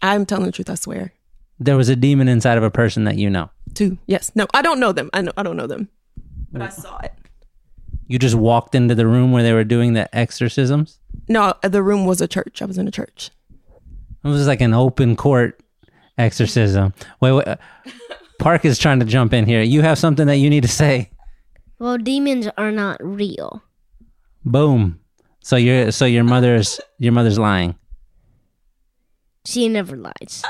I'm 0.03 0.25
telling 0.25 0.45
the 0.45 0.51
truth, 0.51 0.69
I 0.69 0.75
swear. 0.75 1.13
There 1.59 1.77
was 1.77 1.89
a 1.89 1.95
demon 1.95 2.27
inside 2.27 2.57
of 2.57 2.63
a 2.63 2.71
person 2.71 3.03
that 3.05 3.17
you 3.17 3.29
know. 3.29 3.49
Two. 3.73 3.97
Yes. 4.05 4.31
No, 4.35 4.47
I 4.53 4.61
don't 4.61 4.79
know 4.79 4.91
them. 4.91 5.09
I 5.13 5.21
know 5.21 5.31
I 5.35 5.43
don't 5.43 5.57
know 5.57 5.67
them. 5.67 5.89
But 6.51 6.61
I 6.61 6.69
saw 6.69 6.97
it. 6.99 7.13
You 8.07 8.19
just 8.19 8.35
walked 8.35 8.75
into 8.75 8.93
the 8.93 9.07
room 9.07 9.31
where 9.31 9.41
they 9.41 9.53
were 9.53 9.63
doing 9.63 9.93
the 9.93 10.13
exorcisms? 10.15 10.99
No, 11.31 11.53
the 11.63 11.81
room 11.81 12.05
was 12.05 12.19
a 12.19 12.27
church. 12.27 12.61
I 12.61 12.65
was 12.65 12.77
in 12.77 12.89
a 12.89 12.91
church. 12.91 13.31
It 14.23 14.27
was 14.27 14.47
like 14.47 14.59
an 14.59 14.73
open 14.73 15.15
court 15.15 15.61
exorcism. 16.17 16.93
Wait, 17.21 17.31
wait. 17.31 17.47
uh, 17.47 17.55
Park 18.37 18.65
is 18.65 18.77
trying 18.77 18.99
to 18.99 19.05
jump 19.05 19.33
in 19.33 19.45
here. 19.45 19.61
You 19.61 19.81
have 19.81 19.97
something 19.97 20.27
that 20.27 20.37
you 20.37 20.49
need 20.49 20.63
to 20.63 20.67
say. 20.67 21.09
Well, 21.79 21.97
demons 21.97 22.49
are 22.57 22.71
not 22.71 22.97
real. 23.01 23.63
Boom. 24.43 24.99
So 25.39 25.55
your 25.55 25.91
so 25.91 26.05
your 26.05 26.25
mother's 26.25 26.81
your 26.99 27.13
mother's 27.13 27.39
lying. 27.39 27.75
She 29.45 29.69
never 29.69 29.95
lies. 29.95 30.43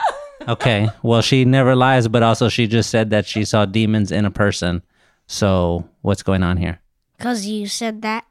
Okay. 0.47 0.89
Well, 1.03 1.21
she 1.21 1.45
never 1.45 1.75
lies, 1.75 2.07
but 2.07 2.23
also 2.23 2.49
she 2.49 2.65
just 2.65 2.89
said 2.89 3.11
that 3.11 3.27
she 3.27 3.45
saw 3.45 3.65
demons 3.65 4.11
in 4.11 4.25
a 4.25 4.31
person. 4.31 4.81
So 5.27 5.87
what's 6.01 6.23
going 6.23 6.41
on 6.43 6.57
here? 6.57 6.81
Because 7.17 7.45
you 7.45 7.67
said 7.67 8.01
that. 8.01 8.25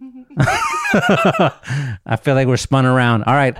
I 2.06 2.16
feel 2.20 2.34
like 2.34 2.46
we're 2.46 2.56
spun 2.56 2.86
around. 2.86 3.24
All 3.24 3.34
right. 3.34 3.56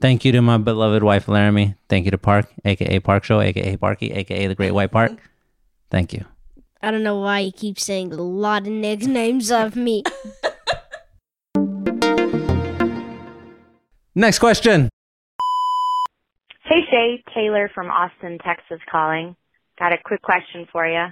Thank 0.00 0.24
you 0.24 0.32
to 0.32 0.42
my 0.42 0.58
beloved 0.58 1.02
wife 1.02 1.28
Laramie. 1.28 1.74
Thank 1.88 2.04
you 2.04 2.10
to 2.10 2.18
Park, 2.18 2.48
aka 2.64 2.98
Park 3.00 3.24
Show, 3.24 3.40
aka 3.40 3.76
Parky, 3.76 4.12
aka 4.12 4.46
the 4.46 4.54
Great 4.54 4.72
White 4.72 4.90
Park. 4.90 5.12
Thank 5.90 6.12
you. 6.12 6.24
I 6.82 6.90
don't 6.90 7.02
know 7.02 7.18
why 7.18 7.40
you 7.40 7.52
keep 7.52 7.80
saying 7.80 8.12
a 8.12 8.16
lot 8.16 8.62
of 8.62 8.68
nicknames 8.68 9.50
of 9.50 9.74
me. 9.76 10.02
Next 14.14 14.38
question. 14.38 14.88
Hey 16.64 16.80
Shea, 16.90 17.22
Taylor 17.34 17.70
from 17.74 17.90
Austin, 17.90 18.38
Texas 18.44 18.80
calling. 18.90 19.36
Got 19.78 19.92
a 19.92 19.98
quick 20.04 20.22
question 20.22 20.66
for 20.72 20.86
you. 20.86 21.06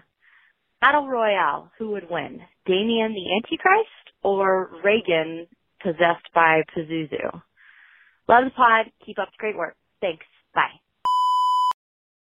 Battle 0.85 1.09
Royale, 1.09 1.73
who 1.79 1.93
would 1.93 2.11
win? 2.11 2.43
Damien 2.67 3.15
the 3.15 3.35
Antichrist 3.37 3.89
or 4.23 4.69
Regan 4.85 5.47
possessed 5.83 6.29
by 6.35 6.61
Pazuzu? 6.77 7.41
Love 8.29 8.45
the 8.45 8.51
pod. 8.55 8.91
Keep 9.07 9.19
up 9.19 9.29
the 9.31 9.39
great 9.39 9.57
work. 9.57 9.77
Thanks. 10.03 10.27
Bye. 10.55 10.69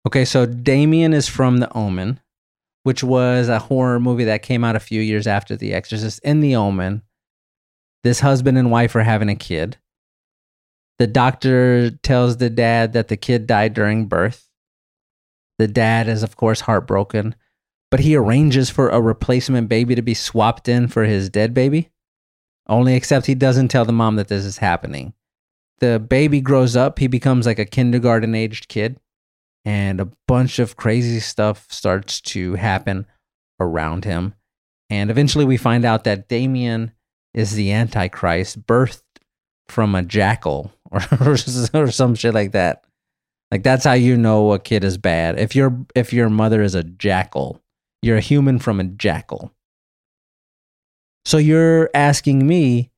Okay, 0.05 0.25
so 0.25 0.45
Damien 0.45 1.11
is 1.11 1.27
from 1.27 1.57
The 1.57 1.75
Omen, 1.75 2.19
which 2.83 3.03
was 3.03 3.49
a 3.49 3.57
horror 3.57 3.99
movie 3.99 4.25
that 4.25 4.43
came 4.43 4.63
out 4.63 4.75
a 4.75 4.79
few 4.79 5.01
years 5.01 5.25
after 5.25 5.55
The 5.55 5.73
Exorcist. 5.73 6.19
In 6.23 6.39
The 6.39 6.55
Omen, 6.55 7.01
this 8.03 8.19
husband 8.19 8.59
and 8.59 8.69
wife 8.69 8.95
are 8.95 9.01
having 9.01 9.29
a 9.29 9.35
kid. 9.35 9.77
The 10.99 11.07
doctor 11.07 11.89
tells 11.89 12.37
the 12.37 12.51
dad 12.51 12.93
that 12.93 13.07
the 13.07 13.17
kid 13.17 13.47
died 13.47 13.73
during 13.73 14.05
birth. 14.05 14.51
The 15.57 15.67
dad 15.67 16.07
is, 16.07 16.21
of 16.21 16.35
course, 16.35 16.61
heartbroken, 16.61 17.33
but 17.91 17.99
he 17.99 18.15
arranges 18.15 18.69
for 18.69 18.89
a 18.89 19.01
replacement 19.01 19.69
baby 19.69 19.93
to 19.93 20.01
be 20.01 20.13
swapped 20.13 20.67
in 20.67 20.87
for 20.87 21.03
his 21.03 21.29
dead 21.29 21.53
baby. 21.53 21.89
Only 22.67 22.95
except 22.95 23.25
he 23.25 23.35
doesn't 23.35 23.67
tell 23.67 23.85
the 23.85 23.91
mom 23.91 24.15
that 24.15 24.29
this 24.29 24.45
is 24.45 24.57
happening. 24.59 25.13
The 25.79 25.99
baby 25.99 26.41
grows 26.41 26.75
up, 26.75 26.99
he 26.99 27.07
becomes 27.07 27.45
like 27.45 27.59
a 27.59 27.65
kindergarten 27.65 28.33
aged 28.33 28.69
kid, 28.69 28.99
and 29.65 29.99
a 29.99 30.09
bunch 30.27 30.57
of 30.57 30.77
crazy 30.77 31.19
stuff 31.19 31.65
starts 31.69 32.21
to 32.21 32.55
happen 32.55 33.05
around 33.59 34.05
him. 34.05 34.35
And 34.89 35.09
eventually 35.09 35.45
we 35.45 35.57
find 35.57 35.83
out 35.83 36.03
that 36.05 36.27
Damien 36.29 36.91
is 37.33 37.53
the 37.53 37.71
Antichrist, 37.71 38.65
birthed 38.65 39.03
from 39.67 39.95
a 39.95 40.03
jackal 40.03 40.71
or, 40.91 41.01
or 41.73 41.91
some 41.91 42.15
shit 42.15 42.33
like 42.33 42.51
that. 42.51 42.83
Like 43.51 43.63
that's 43.63 43.83
how 43.83 43.93
you 43.93 44.15
know 44.15 44.53
a 44.53 44.59
kid 44.59 44.83
is 44.83 44.97
bad. 44.97 45.37
If 45.37 45.55
your 45.55 45.77
if 45.93 46.13
your 46.13 46.29
mother 46.29 46.61
is 46.61 46.73
a 46.73 46.83
jackal, 46.83 47.60
you're 48.01 48.17
a 48.17 48.21
human 48.21 48.59
from 48.59 48.79
a 48.79 48.85
jackal. 48.85 49.51
So 51.25 51.37
you're 51.37 51.89
asking 51.93 52.47
me 52.47 52.91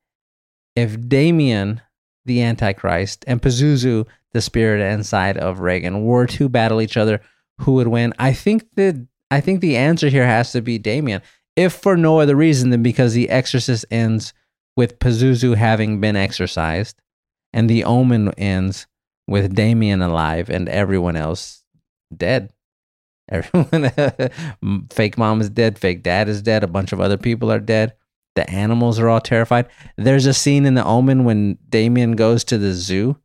if 0.74 1.08
Damien, 1.08 1.82
the 2.24 2.42
Antichrist, 2.42 3.24
and 3.26 3.40
Pazuzu, 3.40 4.06
the 4.32 4.40
spirit 4.40 4.80
inside 4.80 5.36
of 5.36 5.60
Regan, 5.60 6.04
were 6.04 6.26
to 6.28 6.48
battle 6.48 6.80
each 6.80 6.96
other, 6.96 7.20
who 7.60 7.72
would 7.74 7.88
win? 7.88 8.14
I 8.18 8.32
think 8.32 8.66
that 8.76 9.06
I 9.30 9.40
think 9.40 9.60
the 9.60 9.76
answer 9.76 10.08
here 10.08 10.26
has 10.26 10.52
to 10.52 10.62
be 10.62 10.78
Damien, 10.78 11.22
if 11.56 11.72
for 11.72 11.96
no 11.96 12.20
other 12.20 12.36
reason 12.36 12.70
than 12.70 12.82
because 12.82 13.14
the 13.14 13.28
Exorcist 13.28 13.84
ends 13.90 14.32
with 14.76 14.98
Pazuzu 14.98 15.56
having 15.56 16.00
been 16.00 16.16
exorcised, 16.16 17.00
and 17.52 17.68
the 17.68 17.84
Omen 17.84 18.32
ends 18.38 18.86
with 19.26 19.54
Damien 19.54 20.02
alive 20.02 20.50
and 20.50 20.68
everyone 20.68 21.16
else 21.16 21.62
dead. 22.14 22.53
Everyone, 23.28 23.90
fake 24.92 25.16
mom 25.16 25.40
is 25.40 25.48
dead, 25.48 25.78
fake 25.78 26.02
dad 26.02 26.28
is 26.28 26.42
dead, 26.42 26.62
a 26.62 26.68
bunch 26.68 26.92
of 26.92 27.00
other 27.00 27.16
people 27.16 27.50
are 27.50 27.60
dead. 27.60 27.94
The 28.34 28.48
animals 28.50 28.98
are 28.98 29.08
all 29.08 29.20
terrified. 29.20 29.68
There's 29.96 30.26
a 30.26 30.34
scene 30.34 30.66
in 30.66 30.74
The 30.74 30.84
Omen 30.84 31.24
when 31.24 31.56
Damien 31.68 32.12
goes 32.12 32.44
to 32.44 32.58
the 32.58 32.72
zoo 32.72 33.16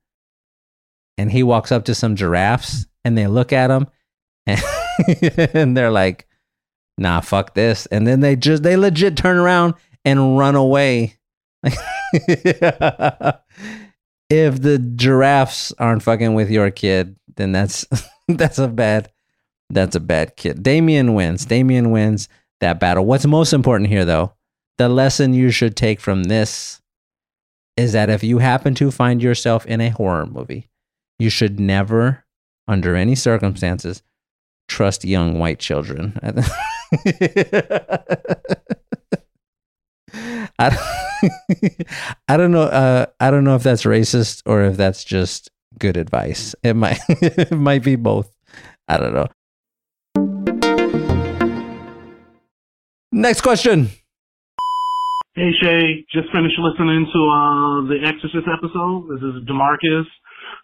and 1.17 1.31
he 1.31 1.43
walks 1.43 1.71
up 1.71 1.85
to 1.85 1.95
some 1.95 2.15
giraffes 2.15 2.85
and 3.03 3.17
they 3.17 3.27
look 3.27 3.51
at 3.51 3.71
him 3.71 3.88
and, 4.45 4.62
and 5.53 5.75
they're 5.75 5.91
like, 5.91 6.27
nah, 6.97 7.21
fuck 7.21 7.55
this. 7.55 7.88
And 7.88 8.05
then 8.05 8.19
they 8.19 8.35
just, 8.35 8.63
they 8.63 8.77
legit 8.77 9.17
turn 9.17 9.38
around 9.38 9.73
and 10.05 10.38
run 10.38 10.55
away. 10.55 11.17
if 14.29 14.62
the 14.62 14.93
giraffes 14.95 15.73
aren't 15.77 16.03
fucking 16.03 16.35
with 16.35 16.49
your 16.49 16.71
kid, 16.71 17.15
then 17.35 17.51
that's 17.51 17.85
that's 18.27 18.59
a 18.59 18.67
bad 18.67 19.12
that's 19.69 19.95
a 19.95 19.99
bad 19.99 20.36
kid. 20.36 20.63
Damien 20.63 21.13
wins. 21.13 21.45
Damien 21.45 21.91
wins 21.91 22.27
that 22.60 22.79
battle. 22.79 23.05
What's 23.05 23.25
most 23.25 23.53
important 23.53 23.89
here 23.89 24.05
though, 24.05 24.34
the 24.77 24.89
lesson 24.89 25.34
you 25.34 25.51
should 25.51 25.75
take 25.75 25.99
from 25.99 26.23
this 26.23 26.82
is 27.77 27.93
that 27.93 28.10
if 28.10 28.23
you 28.23 28.39
happen 28.39 28.75
to 28.75 28.91
find 28.91 29.21
yourself 29.21 29.65
in 29.65 29.79
a 29.82 29.89
horror 29.89 30.25
movie, 30.25 30.69
you 31.17 31.29
should 31.29 31.60
never, 31.60 32.25
under 32.67 32.95
any 32.95 33.15
circumstances, 33.15 34.03
trust 34.67 35.05
young 35.05 35.39
white 35.39 35.60
children. 35.60 36.17
I, 40.60 40.77
I 42.27 42.38
don't 42.38 42.51
know. 42.51 42.63
Uh, 42.63 43.05
I 43.19 43.32
don't 43.32 43.43
know 43.43 43.55
if 43.55 43.63
that's 43.63 43.84
racist 43.84 44.43
or 44.45 44.63
if 44.63 44.77
that's 44.77 45.03
just 45.03 45.49
good 45.77 45.97
advice. 45.97 46.55
It 46.63 46.75
might. 46.75 46.99
it 47.10 47.51
might 47.51 47.84
be 47.84 47.95
both. 47.95 48.32
I 48.88 48.97
don't 48.97 49.13
know. 49.13 49.27
Next 53.12 53.41
question. 53.41 53.89
Hey 55.36 55.50
Shea, 55.62 56.06
just 56.12 56.30
finished 56.32 56.60
listening 56.60 57.08
to 57.10 57.19
uh, 57.26 57.88
the 57.89 57.98
Exorcist 58.06 58.45
episode. 58.45 59.10
This 59.10 59.24
is 59.24 59.48
Demarcus 59.50 60.06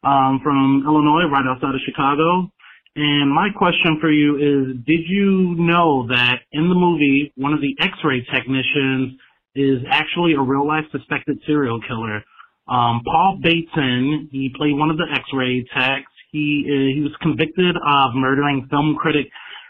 um, 0.03 0.39
from 0.43 0.83
Illinois, 0.85 1.25
right 1.31 1.45
outside 1.47 1.73
of 1.73 1.81
Chicago. 1.85 2.51
And 2.95 3.33
my 3.33 3.49
question 3.57 3.97
for 3.99 4.11
you 4.11 4.37
is, 4.37 4.77
did 4.85 5.03
you 5.07 5.55
know 5.57 6.07
that 6.07 6.41
in 6.51 6.69
the 6.69 6.75
movie, 6.75 7.33
one 7.35 7.53
of 7.53 7.61
the 7.61 7.75
X-ray 7.79 8.25
technicians 8.31 9.17
is 9.55 9.79
actually 9.89 10.33
a 10.33 10.41
real 10.41 10.67
life 10.67 10.85
suspected 10.91 11.39
serial 11.47 11.79
killer. 11.87 12.23
Um, 12.67 13.01
Paul 13.05 13.39
Bateson, 13.41 14.29
he 14.31 14.53
played 14.55 14.77
one 14.77 14.89
of 14.91 14.97
the 14.97 15.07
X-ray 15.11 15.65
techs. 15.73 16.11
He 16.31 16.65
uh, 16.67 16.93
he 16.93 17.01
was 17.01 17.15
convicted 17.21 17.75
of 17.75 18.13
murdering 18.13 18.67
film 18.69 18.97
critic 18.99 19.27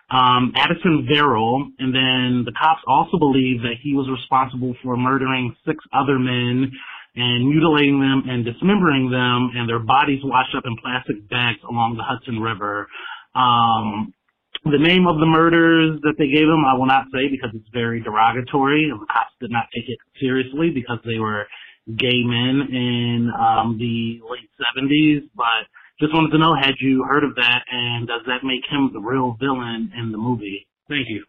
um, 0.09 0.53
Addison 0.55 1.07
Verrill, 1.09 1.67
and 1.79 1.93
then 1.93 2.43
the 2.45 2.53
cops 2.59 2.81
also 2.87 3.17
believe 3.17 3.61
that 3.61 3.81
he 3.81 3.93
was 3.93 4.07
responsible 4.09 4.75
for 4.83 4.95
murdering 4.95 5.55
six 5.65 5.83
other 5.93 6.19
men 6.19 6.71
and 7.15 7.47
mutilating 7.47 7.99
them 7.99 8.23
and 8.27 8.45
dismembering 8.45 9.09
them, 9.09 9.51
and 9.55 9.67
their 9.67 9.79
bodies 9.79 10.19
washed 10.23 10.53
up 10.55 10.63
in 10.65 10.75
plastic 10.77 11.27
bags 11.29 11.59
along 11.69 11.95
the 11.97 12.03
Hudson 12.03 12.39
River. 12.39 12.87
Um, 13.33 14.13
the 14.65 14.79
name 14.79 15.07
of 15.07 15.19
the 15.19 15.25
murders 15.25 15.99
that 16.01 16.15
they 16.17 16.27
gave 16.27 16.49
him, 16.49 16.65
I 16.65 16.73
will 16.73 16.87
not 16.87 17.05
say 17.13 17.29
because 17.29 17.51
it's 17.53 17.69
very 17.73 18.01
derogatory. 18.01 18.89
The 18.89 19.05
cops 19.05 19.33
did 19.39 19.51
not 19.51 19.65
take 19.73 19.87
it 19.87 19.99
seriously 20.19 20.71
because 20.71 20.99
they 21.05 21.19
were 21.19 21.45
gay 21.97 22.25
men 22.25 22.67
in 22.73 23.31
um, 23.37 23.77
the 23.77 24.19
late 24.25 24.49
70s. 24.57 25.29
But 25.35 25.69
just 25.99 26.13
wanted 26.13 26.31
to 26.31 26.37
know, 26.37 26.55
had 26.55 26.75
you 26.79 27.03
heard 27.03 27.23
of 27.23 27.35
that, 27.35 27.63
and 27.71 28.07
does 28.07 28.21
that 28.27 28.43
make 28.43 28.63
him 28.69 28.91
the 28.93 28.99
real 28.99 29.37
villain 29.39 29.91
in 29.97 30.11
the 30.11 30.17
movie? 30.17 30.67
Thank 30.89 31.07
you. 31.09 31.23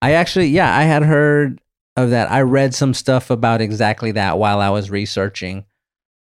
I 0.00 0.12
actually, 0.12 0.48
yeah, 0.48 0.76
I 0.76 0.82
had 0.82 1.04
heard 1.04 1.60
of 1.96 2.10
that. 2.10 2.30
I 2.30 2.40
read 2.40 2.74
some 2.74 2.92
stuff 2.92 3.30
about 3.30 3.60
exactly 3.60 4.12
that 4.12 4.38
while 4.38 4.60
I 4.60 4.70
was 4.70 4.90
researching 4.90 5.64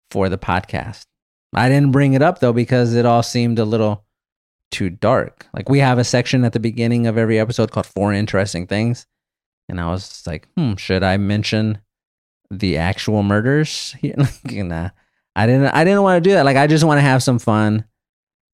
for 0.10 0.28
the 0.28 0.38
podcast. 0.38 1.06
I 1.54 1.70
didn't 1.70 1.92
bring 1.92 2.14
it 2.14 2.22
up 2.22 2.40
though 2.40 2.54
because 2.54 2.96
it 2.96 3.06
all 3.06 3.24
seemed 3.24 3.60
a 3.60 3.66
little 3.66 4.06
too 4.72 4.90
dark. 4.90 5.48
Like 5.54 5.70
we 5.70 5.80
have 5.80 5.98
a 5.98 6.04
section 6.04 6.44
at 6.44 6.54
the 6.54 6.60
beginning 6.60 7.08
of 7.08 7.18
every 7.18 7.40
episode 7.40 7.72
called 7.72 7.86
Four 7.86 8.14
Interesting 8.14 8.68
Things. 8.68 9.06
And 9.70 9.80
I 9.80 9.90
was 9.90 10.26
like, 10.26 10.48
hmm, 10.58 10.76
should 10.76 11.04
I 11.04 11.18
mention 11.18 11.80
the 12.50 12.78
actual 12.78 13.24
murders? 13.24 13.96
nah. 14.46 14.90
I 15.36 15.46
didn't 15.48 15.67
I 15.67 15.84
didn't 15.84 16.04
want 16.04 16.24
to 16.24 16.30
do 16.30 16.34
that. 16.36 16.46
Like 16.46 16.58
I 16.58 16.67
just 16.67 16.84
want 16.84 16.98
to 16.98 17.04
have 17.04 17.24
some 17.24 17.39
fun 17.39 17.86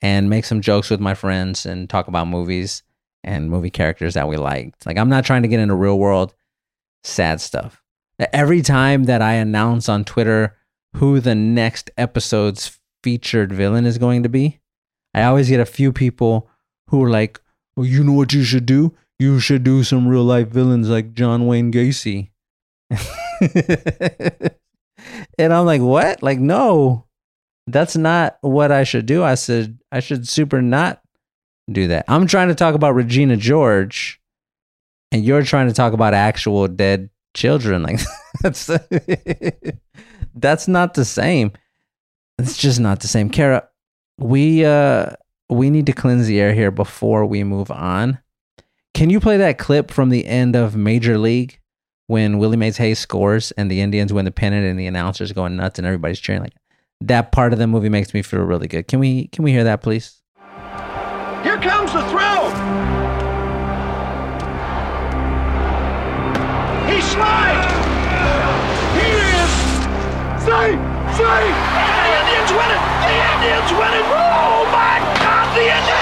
and 0.01 0.29
make 0.29 0.45
some 0.45 0.61
jokes 0.61 0.89
with 0.89 0.99
my 0.99 1.13
friends 1.13 1.65
and 1.65 1.89
talk 1.89 2.07
about 2.07 2.27
movies 2.27 2.83
and 3.23 3.49
movie 3.49 3.69
characters 3.69 4.13
that 4.13 4.27
we 4.27 4.37
liked. 4.37 4.85
Like 4.85 4.97
I'm 4.97 5.09
not 5.09 5.25
trying 5.25 5.41
to 5.41 5.47
get 5.47 5.59
into 5.59 5.75
real 5.75 5.97
world 5.97 6.35
sad 7.03 7.41
stuff. 7.41 7.83
Every 8.33 8.61
time 8.61 9.05
that 9.05 9.21
I 9.21 9.33
announce 9.33 9.89
on 9.89 10.03
Twitter 10.03 10.55
who 10.95 11.19
the 11.19 11.35
next 11.35 11.91
episode's 11.97 12.79
featured 13.03 13.51
villain 13.51 13.85
is 13.85 13.97
going 13.97 14.23
to 14.23 14.29
be, 14.29 14.59
I 15.13 15.23
always 15.23 15.49
get 15.49 15.59
a 15.59 15.65
few 15.65 15.91
people 15.91 16.49
who 16.89 17.03
are 17.03 17.09
like, 17.09 17.39
well, 17.75 17.85
you 17.85 18.03
know 18.03 18.13
what 18.13 18.33
you 18.33 18.43
should 18.43 18.65
do? 18.65 18.95
You 19.19 19.39
should 19.39 19.63
do 19.63 19.83
some 19.83 20.07
real 20.07 20.23
life 20.23 20.47
villains 20.47 20.89
like 20.89 21.13
John 21.13 21.47
Wayne 21.47 21.71
Gacy. 21.71 22.29
and 25.37 25.53
I'm 25.53 25.65
like, 25.65 25.81
what? 25.81 26.23
Like, 26.23 26.39
no, 26.39 27.05
that's 27.67 27.95
not 27.95 28.37
what 28.41 28.71
I 28.71 28.83
should 28.83 29.05
do. 29.05 29.23
I 29.23 29.35
said, 29.35 29.77
I 29.91 29.99
should 29.99 30.27
super 30.27 30.61
not 30.61 31.01
do 31.71 31.87
that. 31.87 32.05
I'm 32.07 32.27
trying 32.27 32.47
to 32.47 32.55
talk 32.55 32.75
about 32.75 32.95
Regina 32.95 33.37
George, 33.37 34.21
and 35.11 35.23
you're 35.23 35.43
trying 35.43 35.67
to 35.67 35.73
talk 35.73 35.93
about 35.93 36.13
actual 36.13 36.67
dead 36.67 37.09
children. 37.33 37.83
Like, 37.87 37.99
that's 38.41 38.69
that's 40.35 40.67
not 40.67 40.93
the 40.93 41.05
same. 41.05 41.51
It's 42.37 42.57
just 42.57 42.79
not 42.79 42.99
the 42.99 43.07
same. 43.07 43.29
Kara, 43.29 43.67
we 44.19 44.63
uh 44.63 45.11
we 45.49 45.69
need 45.69 45.85
to 45.87 45.93
cleanse 45.93 46.27
the 46.27 46.39
air 46.39 46.53
here 46.53 46.71
before 46.71 47.25
we 47.25 47.43
move 47.43 47.71
on. 47.71 48.19
Can 48.93 49.09
you 49.09 49.19
play 49.19 49.37
that 49.37 49.57
clip 49.57 49.91
from 49.91 50.09
the 50.09 50.25
end 50.25 50.55
of 50.55 50.75
Major 50.75 51.17
League 51.17 51.59
when 52.07 52.37
Willie 52.37 52.57
Mays 52.57 52.77
Hayes 52.77 52.99
scores 52.99 53.51
and 53.51 53.69
the 53.69 53.81
Indians 53.81 54.11
win 54.11 54.25
the 54.25 54.31
pennant 54.31 54.65
and 54.65 54.79
the 54.79 54.87
announcers 54.87 55.31
going 55.31 55.55
nuts 55.55 55.77
and 55.77 55.85
everybody's 55.85 56.19
cheering 56.19 56.41
like 56.41 56.53
that 57.01 57.31
part 57.31 57.53
of 57.53 57.59
the 57.59 57.67
movie 57.67 57.89
makes 57.89 58.13
me 58.13 58.21
feel 58.21 58.41
really 58.41 58.67
good. 58.67 58.87
Can 58.87 58.99
we 58.99 59.27
can 59.27 59.43
we 59.43 59.51
hear 59.51 59.63
that 59.65 59.81
please? 59.83 60.21
Here 61.43 61.57
comes 61.59 61.93
the 61.93 62.01
throw. 62.09 62.49
He 66.89 67.01
slides. 67.01 67.67
He 68.97 69.07
is 69.13 69.51
safe, 70.41 70.79
safe. 71.13 71.57
The 71.77 72.09
Indians 72.17 72.51
win 72.57 72.69
it. 72.73 72.81
The 73.05 73.15
Indians 73.35 73.69
win 73.77 73.93
it. 73.93 74.05
Oh 74.09 74.65
my 74.73 74.97
God! 75.21 75.45
The 75.53 75.67
Indians 75.69 75.96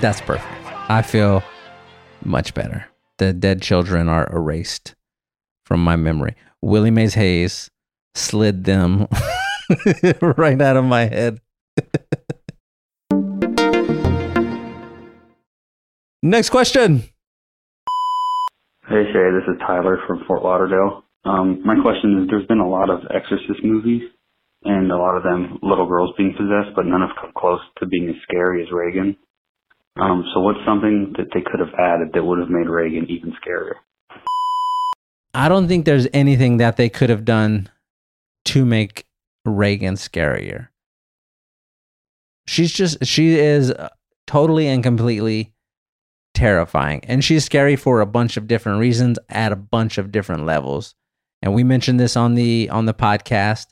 That's 0.00 0.20
perfect. 0.20 0.46
I 0.88 1.02
feel 1.02 1.42
much 2.24 2.54
better. 2.54 2.86
The 3.18 3.32
dead 3.32 3.62
children 3.62 4.08
are 4.08 4.32
erased 4.32 4.94
from 5.64 5.82
my 5.82 5.96
memory. 5.96 6.36
Willie 6.62 6.92
Mays 6.92 7.14
Hayes 7.14 7.68
slid 8.14 8.62
them 8.64 9.08
right 10.20 10.60
out 10.62 10.76
of 10.76 10.84
my 10.84 11.06
head. 11.06 11.40
Next 16.22 16.50
question. 16.50 17.02
Hey 18.88 19.04
Shea, 19.12 19.30
this 19.32 19.48
is 19.48 19.58
Tyler 19.66 19.98
from 20.06 20.24
Fort 20.26 20.42
Lauderdale. 20.42 21.04
Um, 21.24 21.60
my 21.64 21.74
question 21.82 22.22
is: 22.22 22.28
There's 22.30 22.46
been 22.46 22.60
a 22.60 22.68
lot 22.68 22.88
of 22.88 23.00
Exorcist 23.14 23.64
movies, 23.64 24.02
and 24.64 24.90
a 24.90 24.96
lot 24.96 25.16
of 25.16 25.22
them 25.24 25.58
little 25.62 25.86
girls 25.86 26.14
being 26.16 26.32
possessed, 26.32 26.74
but 26.74 26.86
none 26.86 27.00
have 27.00 27.16
come 27.20 27.32
close 27.36 27.60
to 27.78 27.86
being 27.86 28.08
as 28.08 28.16
scary 28.22 28.62
as 28.62 28.72
Regan. 28.72 29.16
Um, 30.00 30.24
so 30.32 30.40
what's 30.40 30.64
something 30.64 31.14
that 31.18 31.28
they 31.34 31.40
could 31.40 31.60
have 31.60 31.74
added 31.78 32.12
that 32.14 32.24
would 32.24 32.38
have 32.38 32.50
made 32.50 32.68
Regan 32.68 33.06
even 33.10 33.32
scarier? 33.32 33.74
I 35.34 35.48
don't 35.48 35.68
think 35.68 35.84
there's 35.84 36.06
anything 36.12 36.58
that 36.58 36.76
they 36.76 36.88
could 36.88 37.10
have 37.10 37.24
done 37.24 37.68
to 38.46 38.64
make 38.64 39.06
Regan 39.44 39.94
scarier. 39.94 40.68
She's 42.46 42.72
just 42.72 43.04
she 43.04 43.38
is 43.38 43.72
totally 44.26 44.68
and 44.68 44.82
completely 44.82 45.52
terrifying 46.34 47.00
and 47.04 47.24
she's 47.24 47.44
scary 47.44 47.76
for 47.76 48.00
a 48.00 48.06
bunch 48.06 48.36
of 48.36 48.46
different 48.46 48.78
reasons 48.78 49.18
at 49.28 49.52
a 49.52 49.56
bunch 49.56 49.98
of 49.98 50.12
different 50.12 50.46
levels. 50.46 50.94
And 51.42 51.54
we 51.54 51.64
mentioned 51.64 52.00
this 52.00 52.16
on 52.16 52.34
the 52.34 52.70
on 52.70 52.86
the 52.86 52.94
podcast. 52.94 53.66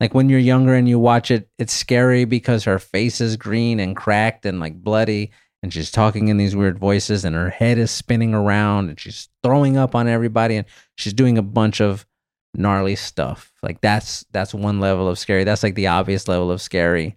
Like 0.00 0.14
when 0.14 0.28
you're 0.28 0.38
younger 0.38 0.74
and 0.74 0.88
you 0.88 0.98
watch 0.98 1.30
it, 1.30 1.48
it's 1.58 1.72
scary 1.72 2.24
because 2.24 2.64
her 2.64 2.78
face 2.78 3.20
is 3.20 3.36
green 3.36 3.80
and 3.80 3.96
cracked 3.96 4.44
and 4.44 4.60
like 4.60 4.74
bloody 4.82 5.30
and 5.64 5.72
she's 5.72 5.90
talking 5.90 6.28
in 6.28 6.36
these 6.36 6.54
weird 6.54 6.78
voices 6.78 7.24
and 7.24 7.34
her 7.34 7.48
head 7.48 7.78
is 7.78 7.90
spinning 7.90 8.34
around 8.34 8.90
and 8.90 9.00
she's 9.00 9.30
throwing 9.42 9.78
up 9.78 9.94
on 9.94 10.06
everybody 10.06 10.56
and 10.56 10.66
she's 10.94 11.14
doing 11.14 11.38
a 11.38 11.42
bunch 11.42 11.80
of 11.80 12.04
gnarly 12.52 12.94
stuff. 12.94 13.50
Like 13.62 13.80
that's 13.80 14.26
that's 14.30 14.52
one 14.52 14.78
level 14.78 15.08
of 15.08 15.18
scary. 15.18 15.42
That's 15.42 15.62
like 15.62 15.74
the 15.74 15.86
obvious 15.86 16.28
level 16.28 16.50
of 16.50 16.60
scary. 16.60 17.16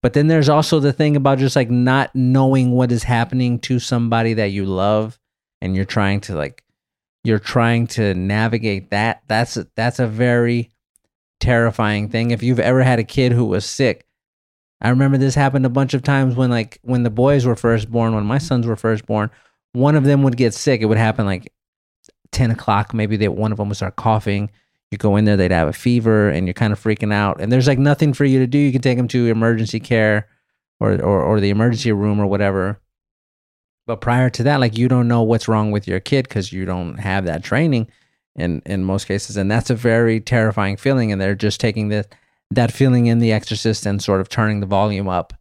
But 0.00 0.14
then 0.14 0.28
there's 0.28 0.48
also 0.48 0.80
the 0.80 0.94
thing 0.94 1.16
about 1.16 1.36
just 1.36 1.54
like 1.54 1.68
not 1.68 2.16
knowing 2.16 2.70
what 2.70 2.90
is 2.90 3.02
happening 3.02 3.58
to 3.58 3.78
somebody 3.78 4.32
that 4.32 4.50
you 4.50 4.64
love 4.64 5.20
and 5.60 5.76
you're 5.76 5.84
trying 5.84 6.22
to 6.22 6.34
like 6.34 6.64
you're 7.24 7.38
trying 7.38 7.88
to 7.88 8.14
navigate 8.14 8.88
that. 8.88 9.22
That's 9.28 9.58
a, 9.58 9.66
that's 9.76 9.98
a 9.98 10.06
very 10.06 10.70
terrifying 11.40 12.08
thing. 12.08 12.30
If 12.30 12.42
you've 12.42 12.58
ever 12.58 12.82
had 12.82 13.00
a 13.00 13.04
kid 13.04 13.32
who 13.32 13.44
was 13.44 13.66
sick, 13.66 14.03
I 14.84 14.90
remember 14.90 15.16
this 15.16 15.34
happened 15.34 15.64
a 15.64 15.70
bunch 15.70 15.94
of 15.94 16.02
times 16.02 16.36
when 16.36 16.50
like 16.50 16.78
when 16.82 17.04
the 17.04 17.10
boys 17.10 17.46
were 17.46 17.56
first 17.56 17.90
born, 17.90 18.14
when 18.14 18.26
my 18.26 18.36
sons 18.36 18.66
were 18.66 18.76
first 18.76 19.06
born, 19.06 19.30
one 19.72 19.96
of 19.96 20.04
them 20.04 20.22
would 20.22 20.36
get 20.36 20.52
sick. 20.52 20.82
It 20.82 20.84
would 20.84 20.98
happen 20.98 21.24
like 21.24 21.50
10 22.32 22.50
o'clock, 22.50 22.92
maybe 22.92 23.16
that 23.16 23.32
one 23.32 23.50
of 23.50 23.56
them 23.56 23.68
would 23.70 23.76
start 23.76 23.96
coughing. 23.96 24.50
You 24.90 24.98
go 24.98 25.16
in 25.16 25.24
there, 25.24 25.38
they'd 25.38 25.50
have 25.50 25.68
a 25.68 25.72
fever, 25.72 26.28
and 26.28 26.46
you're 26.46 26.52
kind 26.52 26.72
of 26.72 26.80
freaking 26.80 27.14
out. 27.14 27.40
And 27.40 27.50
there's 27.50 27.66
like 27.66 27.78
nothing 27.78 28.12
for 28.12 28.26
you 28.26 28.38
to 28.40 28.46
do. 28.46 28.58
You 28.58 28.72
can 28.72 28.82
take 28.82 28.98
them 28.98 29.08
to 29.08 29.26
emergency 29.28 29.80
care, 29.80 30.28
or 30.80 31.00
or 31.00 31.22
or 31.22 31.40
the 31.40 31.48
emergency 31.48 31.90
room 31.90 32.20
or 32.20 32.26
whatever. 32.26 32.78
But 33.86 34.02
prior 34.02 34.28
to 34.30 34.42
that, 34.42 34.60
like 34.60 34.76
you 34.76 34.88
don't 34.88 35.08
know 35.08 35.22
what's 35.22 35.48
wrong 35.48 35.70
with 35.70 35.88
your 35.88 36.00
kid 36.00 36.28
because 36.28 36.52
you 36.52 36.66
don't 36.66 36.98
have 36.98 37.24
that 37.24 37.42
training 37.42 37.88
in 38.36 38.60
in 38.66 38.84
most 38.84 39.06
cases, 39.06 39.38
and 39.38 39.50
that's 39.50 39.70
a 39.70 39.74
very 39.74 40.20
terrifying 40.20 40.76
feeling. 40.76 41.10
And 41.10 41.18
they're 41.18 41.34
just 41.34 41.58
taking 41.58 41.88
that 41.88 42.14
that 42.50 42.72
feeling 42.72 43.06
in 43.06 43.18
The 43.18 43.32
Exorcist 43.32 43.86
and 43.86 44.02
sort 44.02 44.20
of 44.20 44.28
turning 44.28 44.60
the 44.60 44.66
volume 44.66 45.08
up 45.08 45.32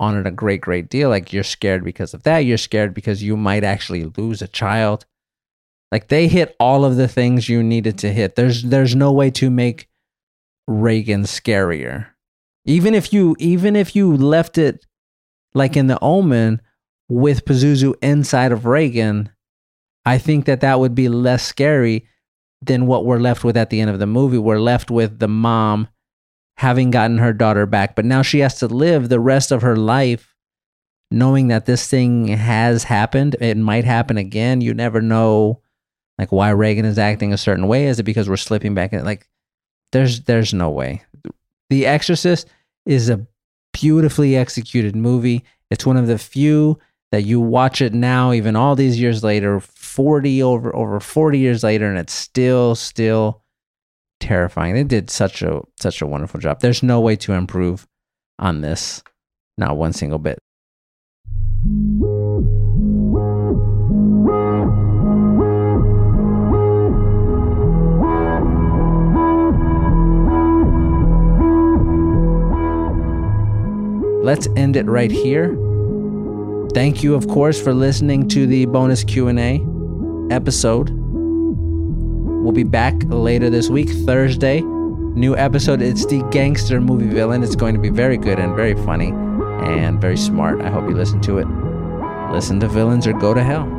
on 0.00 0.16
it 0.16 0.26
a 0.26 0.30
great 0.30 0.60
great 0.60 0.88
deal. 0.88 1.08
Like 1.08 1.32
you're 1.32 1.42
scared 1.42 1.84
because 1.84 2.14
of 2.14 2.22
that. 2.22 2.38
You're 2.38 2.58
scared 2.58 2.94
because 2.94 3.22
you 3.22 3.36
might 3.36 3.64
actually 3.64 4.04
lose 4.16 4.42
a 4.42 4.48
child. 4.48 5.04
Like 5.90 6.08
they 6.08 6.28
hit 6.28 6.54
all 6.60 6.84
of 6.84 6.96
the 6.96 7.08
things 7.08 7.48
you 7.48 7.62
needed 7.62 7.98
to 7.98 8.12
hit. 8.12 8.36
There's 8.36 8.62
there's 8.62 8.94
no 8.94 9.12
way 9.12 9.30
to 9.32 9.50
make 9.50 9.88
Regan 10.66 11.22
scarier. 11.22 12.08
Even 12.64 12.94
if 12.94 13.12
you 13.12 13.34
even 13.38 13.74
if 13.74 13.96
you 13.96 14.14
left 14.14 14.58
it 14.58 14.86
like 15.54 15.76
in 15.76 15.86
the 15.86 15.98
Omen 16.00 16.60
with 17.08 17.44
Pazuzu 17.44 17.94
inside 18.02 18.52
of 18.52 18.66
Regan, 18.66 19.30
I 20.04 20.18
think 20.18 20.44
that 20.44 20.60
that 20.60 20.78
would 20.78 20.94
be 20.94 21.08
less 21.08 21.42
scary 21.42 22.06
than 22.60 22.86
what 22.86 23.04
we're 23.04 23.20
left 23.20 23.44
with 23.44 23.56
at 23.56 23.70
the 23.70 23.80
end 23.80 23.90
of 23.90 23.98
the 23.98 24.06
movie. 24.06 24.38
We're 24.38 24.60
left 24.60 24.90
with 24.90 25.18
the 25.18 25.28
mom 25.28 25.88
having 26.58 26.90
gotten 26.90 27.18
her 27.18 27.32
daughter 27.32 27.66
back, 27.66 27.94
but 27.94 28.04
now 28.04 28.20
she 28.20 28.40
has 28.40 28.58
to 28.58 28.66
live 28.66 29.08
the 29.08 29.20
rest 29.20 29.52
of 29.52 29.62
her 29.62 29.76
life 29.76 30.34
knowing 31.08 31.46
that 31.48 31.66
this 31.66 31.86
thing 31.86 32.26
has 32.26 32.82
happened. 32.82 33.36
It 33.40 33.56
might 33.56 33.84
happen 33.84 34.18
again. 34.18 34.60
You 34.60 34.74
never 34.74 35.00
know 35.00 35.62
like 36.18 36.32
why 36.32 36.50
Regan 36.50 36.84
is 36.84 36.98
acting 36.98 37.32
a 37.32 37.38
certain 37.38 37.68
way. 37.68 37.86
Is 37.86 38.00
it 38.00 38.02
because 38.02 38.28
we're 38.28 38.36
slipping 38.36 38.74
back 38.74 38.92
in? 38.92 39.04
Like 39.04 39.28
there's 39.92 40.22
there's 40.22 40.52
no 40.52 40.68
way. 40.68 41.04
The 41.70 41.86
Exorcist 41.86 42.48
is 42.84 43.08
a 43.08 43.24
beautifully 43.72 44.36
executed 44.36 44.96
movie. 44.96 45.44
It's 45.70 45.86
one 45.86 45.96
of 45.96 46.08
the 46.08 46.18
few 46.18 46.80
that 47.12 47.22
you 47.22 47.38
watch 47.38 47.80
it 47.80 47.94
now, 47.94 48.32
even 48.32 48.56
all 48.56 48.74
these 48.74 48.98
years 48.98 49.22
later, 49.22 49.60
40 49.60 50.42
over 50.42 50.74
over 50.74 50.98
40 50.98 51.38
years 51.38 51.62
later, 51.62 51.88
and 51.88 51.98
it's 51.98 52.12
still 52.12 52.74
still 52.74 53.42
terrifying. 54.20 54.74
They 54.74 54.84
did 54.84 55.10
such 55.10 55.42
a 55.42 55.62
such 55.80 56.02
a 56.02 56.06
wonderful 56.06 56.40
job. 56.40 56.60
There's 56.60 56.82
no 56.82 57.00
way 57.00 57.16
to 57.16 57.32
improve 57.32 57.86
on 58.38 58.60
this. 58.60 59.02
Not 59.56 59.76
one 59.76 59.92
single 59.92 60.18
bit. 60.18 60.38
Let's 74.24 74.46
end 74.56 74.76
it 74.76 74.84
right 74.86 75.10
here. 75.10 75.56
Thank 76.74 77.02
you, 77.02 77.14
of 77.14 77.26
course, 77.28 77.60
for 77.60 77.72
listening 77.72 78.28
to 78.28 78.46
the 78.46 78.66
bonus 78.66 79.02
Q&A 79.02 79.64
episode. 80.30 80.97
We'll 82.48 82.54
be 82.54 82.64
back 82.64 82.94
later 83.04 83.50
this 83.50 83.68
week, 83.68 83.90
Thursday. 83.90 84.62
New 84.62 85.36
episode. 85.36 85.82
It's 85.82 86.06
the 86.06 86.22
gangster 86.30 86.80
movie 86.80 87.06
villain. 87.06 87.42
It's 87.42 87.54
going 87.54 87.74
to 87.74 87.78
be 87.78 87.90
very 87.90 88.16
good 88.16 88.38
and 88.38 88.56
very 88.56 88.72
funny 88.86 89.08
and 89.08 90.00
very 90.00 90.16
smart. 90.16 90.62
I 90.62 90.70
hope 90.70 90.88
you 90.88 90.96
listen 90.96 91.20
to 91.20 91.36
it. 91.40 91.46
Listen 92.32 92.58
to 92.60 92.66
villains 92.66 93.06
or 93.06 93.12
go 93.12 93.34
to 93.34 93.44
hell. 93.44 93.77